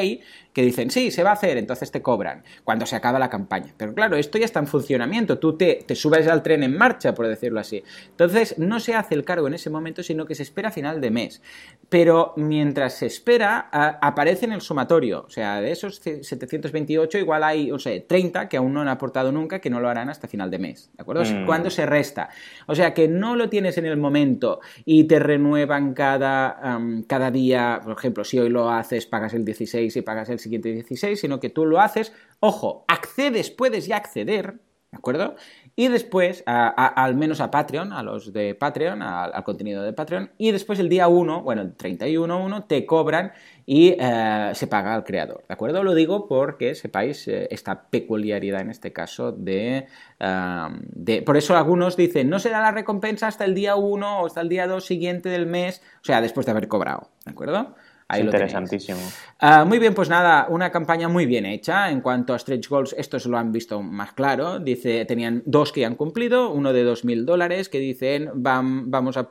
[0.53, 3.75] que dicen, sí, se va a hacer, entonces te cobran, cuando se acaba la campaña.
[3.77, 7.15] Pero claro, esto ya está en funcionamiento, tú te, te subes al tren en marcha,
[7.15, 7.83] por decirlo así.
[8.09, 11.01] Entonces, no se hace el cargo en ese momento, sino que se espera a final
[11.01, 11.43] de mes.
[11.89, 15.25] Pero mientras se espera, aparece en el sumatorio.
[15.27, 19.33] O sea, de esos 728, igual hay, o sea, 30 que aún no han aportado
[19.33, 20.91] nunca, que no lo harán hasta final de mes.
[20.97, 21.25] ¿De acuerdo?
[21.25, 21.47] Mm.
[21.47, 22.31] Cuando se resta.
[22.67, 27.81] O sea, que no lo tienes en el momento y te renuevan cada, cada día,
[27.83, 31.41] por ejemplo, si hoy lo haces, pagas el 16 y pagas el siguiente 16, sino
[31.41, 34.59] que tú lo haces, ojo, accedes, puedes ya acceder,
[34.91, 35.37] ¿de acuerdo?
[35.77, 40.53] Y después, al menos a Patreon, a los de Patreon, al, contenido de Patreon, y
[40.53, 43.33] después el día 1, bueno, el 31-1, te cobran
[43.67, 45.83] y eh, se paga al creador, ¿de acuerdo?
[45.83, 49.87] Lo digo porque sepáis eh, esta peculiaridad en este caso de,
[50.21, 54.27] de, Por eso algunos dicen, no se da la recompensa hasta el día 1 o
[54.27, 57.75] hasta el día 2 siguiente del mes, o sea, después de haber cobrado, ¿de acuerdo?
[58.19, 58.99] Interesantísimo.
[59.39, 61.91] Ah, muy bien, pues nada, una campaña muy bien hecha.
[61.91, 64.59] En cuanto a stretch goals, estos lo han visto más claro.
[64.59, 69.29] Dice, tenían dos que han cumplido, uno de 2.000 dólares, que dicen, vamos a,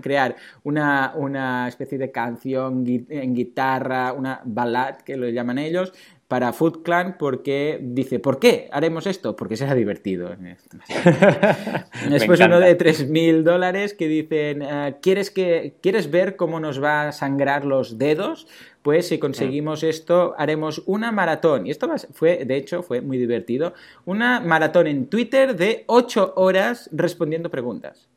[0.00, 5.92] crear una, una, especie de canción en guitarra, una ballad, que lo llaman ellos,
[6.28, 9.36] para Food Clan porque dice, ¿por qué haremos esto?
[9.36, 10.30] Porque será divertido.
[12.10, 17.08] Después uno de 3.000 dólares que dicen, eh, ¿quieres, que, ¿quieres ver cómo nos va
[17.08, 18.48] a sangrar los dedos?
[18.82, 21.66] Pues si conseguimos esto, haremos una maratón.
[21.66, 23.74] Y esto fue, de hecho, fue muy divertido.
[24.04, 28.08] Una maratón en Twitter de 8 horas respondiendo preguntas.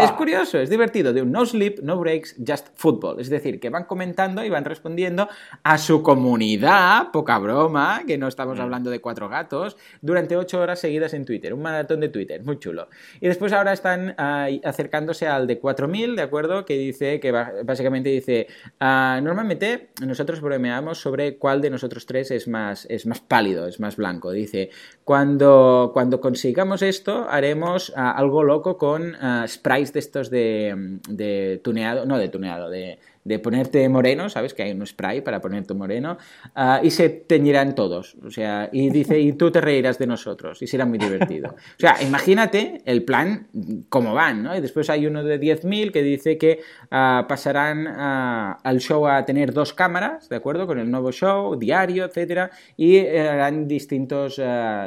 [0.00, 3.20] Es curioso, es divertido, de un no sleep, no breaks, just football.
[3.20, 5.28] Es decir, que van comentando y van respondiendo
[5.62, 8.62] a su comunidad, poca broma, que no estamos mm.
[8.62, 12.58] hablando de cuatro gatos, durante ocho horas seguidas en Twitter, un maratón de Twitter, muy
[12.58, 12.88] chulo.
[13.20, 16.64] Y después ahora están acercándose al de 4000, ¿de acuerdo?
[16.64, 18.46] Que dice, que básicamente dice,
[18.80, 23.80] ah, normalmente nosotros bromeamos sobre cuál de nosotros tres es más, es más pálido, es
[23.80, 24.30] más blanco.
[24.30, 24.70] Dice,
[25.04, 29.44] cuando, cuando consigamos esto, haremos ah, algo loco con uh,
[29.84, 34.54] de estos de, de tuneado, no de tuneado, de, de ponerte moreno, ¿sabes?
[34.54, 36.16] Que hay un spray para ponerte moreno,
[36.56, 38.16] uh, y se teñirán todos.
[38.24, 41.50] O sea, y dice, y tú te reirás de nosotros, y será muy divertido.
[41.50, 43.48] O sea, imagínate el plan,
[43.88, 44.56] cómo van, ¿no?
[44.56, 49.24] Y después hay uno de 10.000 que dice que uh, pasarán uh, al show a
[49.24, 50.68] tener dos cámaras, ¿de acuerdo?
[50.68, 54.40] Con el nuevo show, diario, etcétera, y eh, harán distintos,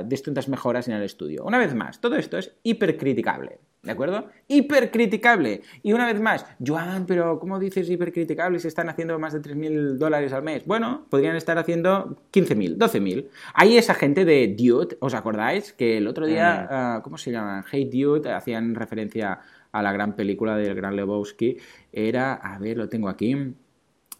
[0.05, 1.43] distintas mejoras en el estudio.
[1.43, 3.59] Una vez más, todo esto es hipercriticable.
[3.81, 4.27] ¿De acuerdo?
[4.49, 5.61] Hipercriticable.
[5.83, 9.97] Y una vez más, Joan, pero ¿cómo dices hipercriticable si están haciendo más de 3.000
[9.97, 10.65] dólares al mes?
[10.65, 13.29] Bueno, podrían estar haciendo 15.000, 12.000.
[13.53, 15.71] Hay esa gente de Dude, ¿os acordáis?
[15.71, 17.63] Que el otro día, uh, ¿cómo se llama?
[17.71, 19.39] Hey Dude, hacían referencia
[19.71, 21.57] a la gran película del gran Lebowski.
[21.93, 23.53] Era, a ver, lo tengo aquí.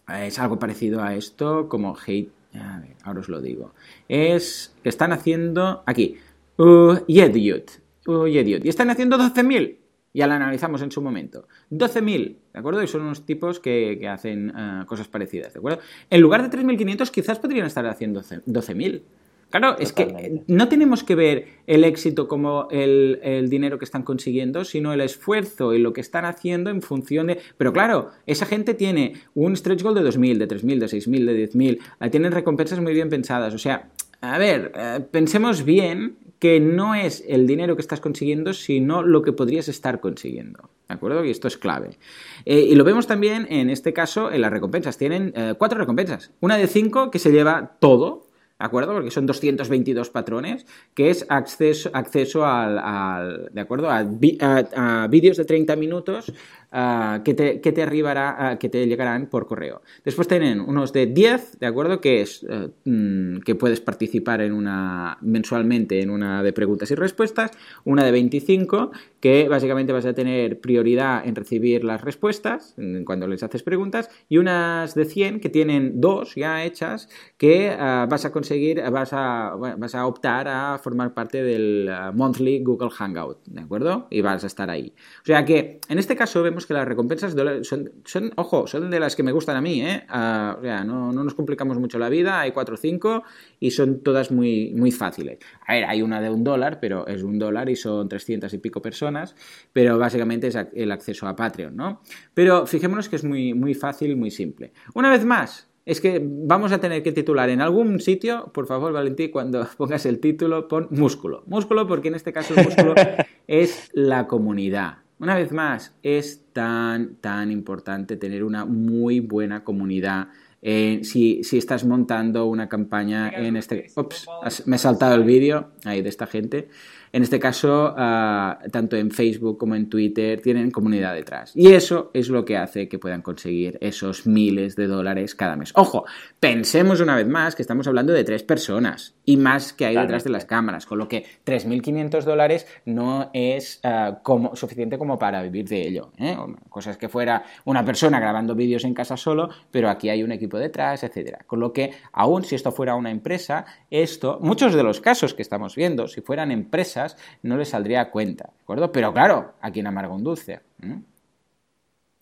[0.08, 2.32] Es algo parecido a esto, como Hate.
[2.54, 3.74] A ver, ahora os lo digo.
[4.08, 4.74] Es.
[4.84, 5.82] Están haciendo.
[5.86, 6.16] Aquí.
[6.56, 7.89] Uh, yeah, Dude.
[8.18, 9.76] Oye, Dios, y están haciendo 12.000.
[10.12, 11.46] Ya la analizamos en su momento.
[11.70, 12.82] 12.000, ¿de acuerdo?
[12.82, 15.78] Y son unos tipos que, hacen eh, cosas parecidas, ¿de acuerdo?
[16.10, 19.02] En lugar de 3.500, quizás podrían estar haciendo 12.000.
[19.50, 24.04] Claro, es que no tenemos que ver el éxito como el, el, dinero que están
[24.04, 27.40] consiguiendo, sino el esfuerzo y lo que están haciendo en función de...
[27.56, 31.50] Pero claro, esa gente tiene un stretch goal de 2.000, de 3.000, de 6.000, de
[31.50, 33.52] 10.000, tienen recompensas muy bien pensadas.
[33.52, 33.90] O sea,
[34.20, 39.22] a ver, eh, pensemos bien que no es el dinero que estás consiguiendo, sino lo
[39.22, 40.70] que podrías estar consiguiendo.
[40.88, 41.24] ¿De acuerdo?
[41.24, 41.98] Y esto es clave.
[42.46, 44.96] Eh, y lo vemos también en este caso en las recompensas.
[44.96, 46.32] Tienen eh, cuatro recompensas.
[46.40, 48.26] Una de cinco que se lleva todo,
[48.58, 48.94] ¿de acuerdo?
[48.94, 53.90] Porque son 222 patrones, que es acceso, acceso al, ¿de acuerdo?
[53.90, 56.32] A, a vídeos de 30 minutos
[56.72, 59.82] Ah, que, te, que, te arribará, ah, que te llegarán por correo.
[60.04, 62.00] Después tienen unos de 10, ¿de acuerdo?
[62.00, 66.94] Que es eh, mm, que puedes participar en una mensualmente en una de preguntas y
[66.94, 67.50] respuestas,
[67.84, 73.42] una de 25, que básicamente vas a tener prioridad en recibir las respuestas cuando les
[73.42, 78.30] haces preguntas, y unas de 100 que tienen dos ya hechas que ah, vas a
[78.30, 84.06] conseguir, vas a, vas a optar a formar parte del monthly Google Hangout, ¿de acuerdo?
[84.10, 84.94] Y vas a estar ahí.
[85.22, 89.00] O sea que en este caso vemos que las recompensas son, son, ojo, son de
[89.00, 90.04] las que me gustan a mí, ¿eh?
[90.08, 93.22] O sea, no, no, nos complicamos mucho la vida, hay cuatro o cinco
[93.58, 95.38] y son todas muy, muy fáciles.
[95.66, 98.58] A ver, hay una de un dólar, pero es un dólar y son 300 y
[98.58, 99.34] pico personas,
[99.72, 102.02] pero básicamente es el acceso a Patreon, ¿no?
[102.34, 104.72] Pero fijémonos que es muy, muy fácil, muy simple.
[104.94, 108.92] Una vez más, es que vamos a tener que titular en algún sitio, por favor,
[108.92, 111.42] Valentín, cuando pongas el título, pon músculo.
[111.46, 112.94] Músculo porque en este caso el músculo
[113.46, 114.98] es la comunidad.
[115.20, 120.28] Una vez más, es tan, tan importante tener una muy buena comunidad.
[120.62, 123.88] Eh, si, si, estás montando una campaña en este...
[123.96, 124.26] Ups,
[124.64, 126.68] me he saltado el vídeo ahí de esta gente.
[127.12, 131.52] En este caso, ah, tanto en Facebook como en Twitter tienen comunidad detrás.
[131.56, 135.72] Y eso es lo que hace que puedan conseguir esos miles de dólares cada mes.
[135.74, 136.04] Ojo,
[136.38, 140.24] pensemos una vez más que estamos hablando de tres personas y más que hay detrás
[140.24, 145.42] de las cámaras, con lo que 3.500 dólares no es ah, como, suficiente como para
[145.42, 146.12] vivir de ello.
[146.18, 146.36] ¿eh?
[146.68, 150.58] Cosas que fuera una persona grabando vídeos en casa solo, pero aquí hay un equipo
[150.58, 151.40] detrás, etcétera.
[151.46, 155.42] Con lo que, aún si esto fuera una empresa, esto, muchos de los casos que
[155.42, 156.99] estamos viendo, si fueran empresas,
[157.42, 158.92] no le saldría a cuenta, ¿de acuerdo?
[158.92, 160.60] Pero claro, a quien amarga un dulce.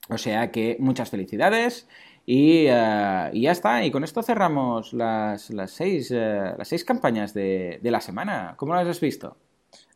[0.09, 1.87] O sea que muchas felicidades
[2.26, 3.85] y, eh, ya está.
[3.85, 8.55] Y con esto cerramos las, seis, eh, las seis campañas de, de la semana.
[8.57, 9.37] ¿Cómo las has visto?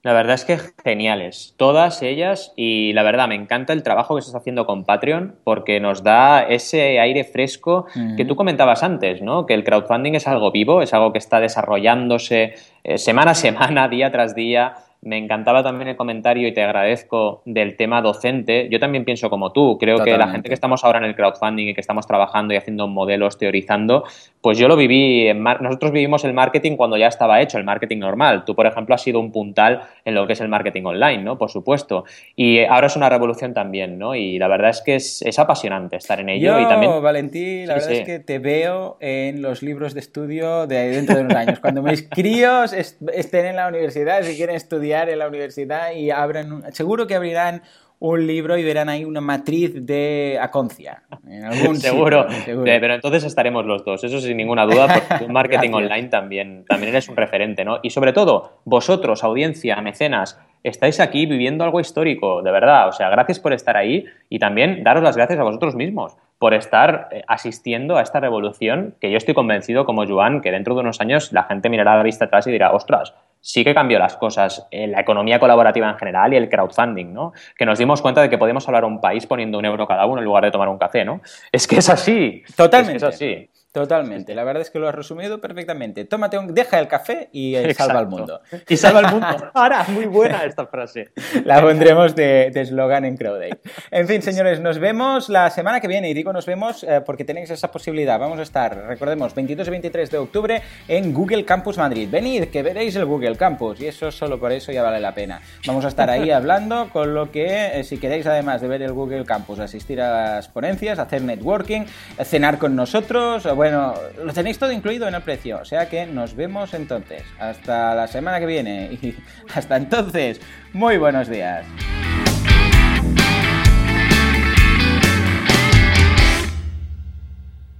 [0.02, 4.22] La verdad es que geniales, todas ellas, y la verdad me encanta el trabajo que
[4.22, 7.86] se está haciendo con Patreon porque nos da ese aire fresco
[8.16, 9.46] que tú comentabas antes, ¿no?
[9.46, 13.88] Que el crowdfunding es algo vivo, es algo que está desarrollándose eh, semana a semana,
[13.88, 14.74] día tras día,
[15.04, 18.68] Me encantaba también el comentario y te agradezco del tema docente.
[18.70, 19.76] Yo también pienso como tú.
[19.76, 22.56] Creo que la gente que estamos ahora en el crowdfunding y que estamos trabajando y
[22.56, 24.04] haciendo modelos, teorizando,
[24.42, 25.28] pues yo lo viví.
[25.28, 28.44] En nosotros vivimos el marketing cuando ya estaba hecho, el marketing normal.
[28.44, 31.38] Tú, por ejemplo, has sido un puntal en lo que es el marketing online, ¿no?
[31.38, 32.04] Por supuesto.
[32.34, 34.16] Y ahora es una revolución también, ¿no?
[34.16, 36.58] Y la verdad es que es, apasionante estar en ello.
[36.58, 37.02] Yo, y también...
[37.02, 41.22] Valentín, la verdad es que te veo en los libros de estudio de dentro de
[41.22, 41.60] unos años.
[41.60, 46.64] Cuando mis críos estén en la universidad, si quieren estudiar en la universidad y abren,
[46.72, 47.62] seguro que abrirán
[48.02, 51.04] un libro y verán ahí una matriz de Aconcia.
[51.74, 52.26] seguro,
[52.64, 56.90] pero entonces estaremos los dos, eso sin ninguna duda, porque el marketing online también, también
[56.90, 57.78] eres un referente, ¿no?
[57.80, 62.88] Y sobre todo, vosotros, audiencia, mecenas, estáis aquí viviendo algo histórico, de verdad.
[62.88, 66.54] O sea, gracias por estar ahí y también daros las gracias a vosotros mismos por
[66.54, 70.80] estar eh, asistiendo a esta revolución que yo estoy convencido, como Joan, que dentro de
[70.80, 74.16] unos años la gente mirará la vista atrás y dirá, ostras, sí que cambió las
[74.16, 77.32] cosas en la economía colaborativa en general y el crowdfunding, ¿no?
[77.58, 80.06] Que nos dimos cuenta de que podemos hablar a un país poniendo un euro cada
[80.06, 81.20] uno en lugar de tomar un café, ¿no?
[81.50, 82.44] Es que es así.
[82.56, 82.96] Totalmente.
[82.98, 83.50] Es, así.
[83.72, 86.04] Totalmente, la verdad es que lo has resumido perfectamente.
[86.04, 88.40] Tómate un, deja el café y eh, salva al mundo.
[88.68, 89.50] Y salva al mundo.
[89.54, 91.10] Ahora, muy buena esta frase.
[91.44, 93.54] La pondremos de eslogan en CrowdAid.
[93.90, 97.24] En fin, señores, nos vemos la semana que viene y digo nos vemos eh, porque
[97.24, 98.18] tenéis esa posibilidad.
[98.18, 102.08] Vamos a estar, recordemos, 22 y 23 de octubre en Google Campus Madrid.
[102.10, 105.40] Venid, que veréis el Google Campus y eso solo por eso ya vale la pena.
[105.66, 108.92] Vamos a estar ahí hablando, con lo que eh, si queréis además de ver el
[108.92, 111.82] Google Campus, asistir a las ponencias, hacer networking,
[112.22, 113.94] cenar con nosotros, bueno,
[114.24, 117.22] lo tenéis todo incluido en el precio, o sea que nos vemos entonces.
[117.38, 119.16] Hasta la semana que viene y
[119.54, 120.40] hasta entonces,
[120.72, 121.64] muy buenos días.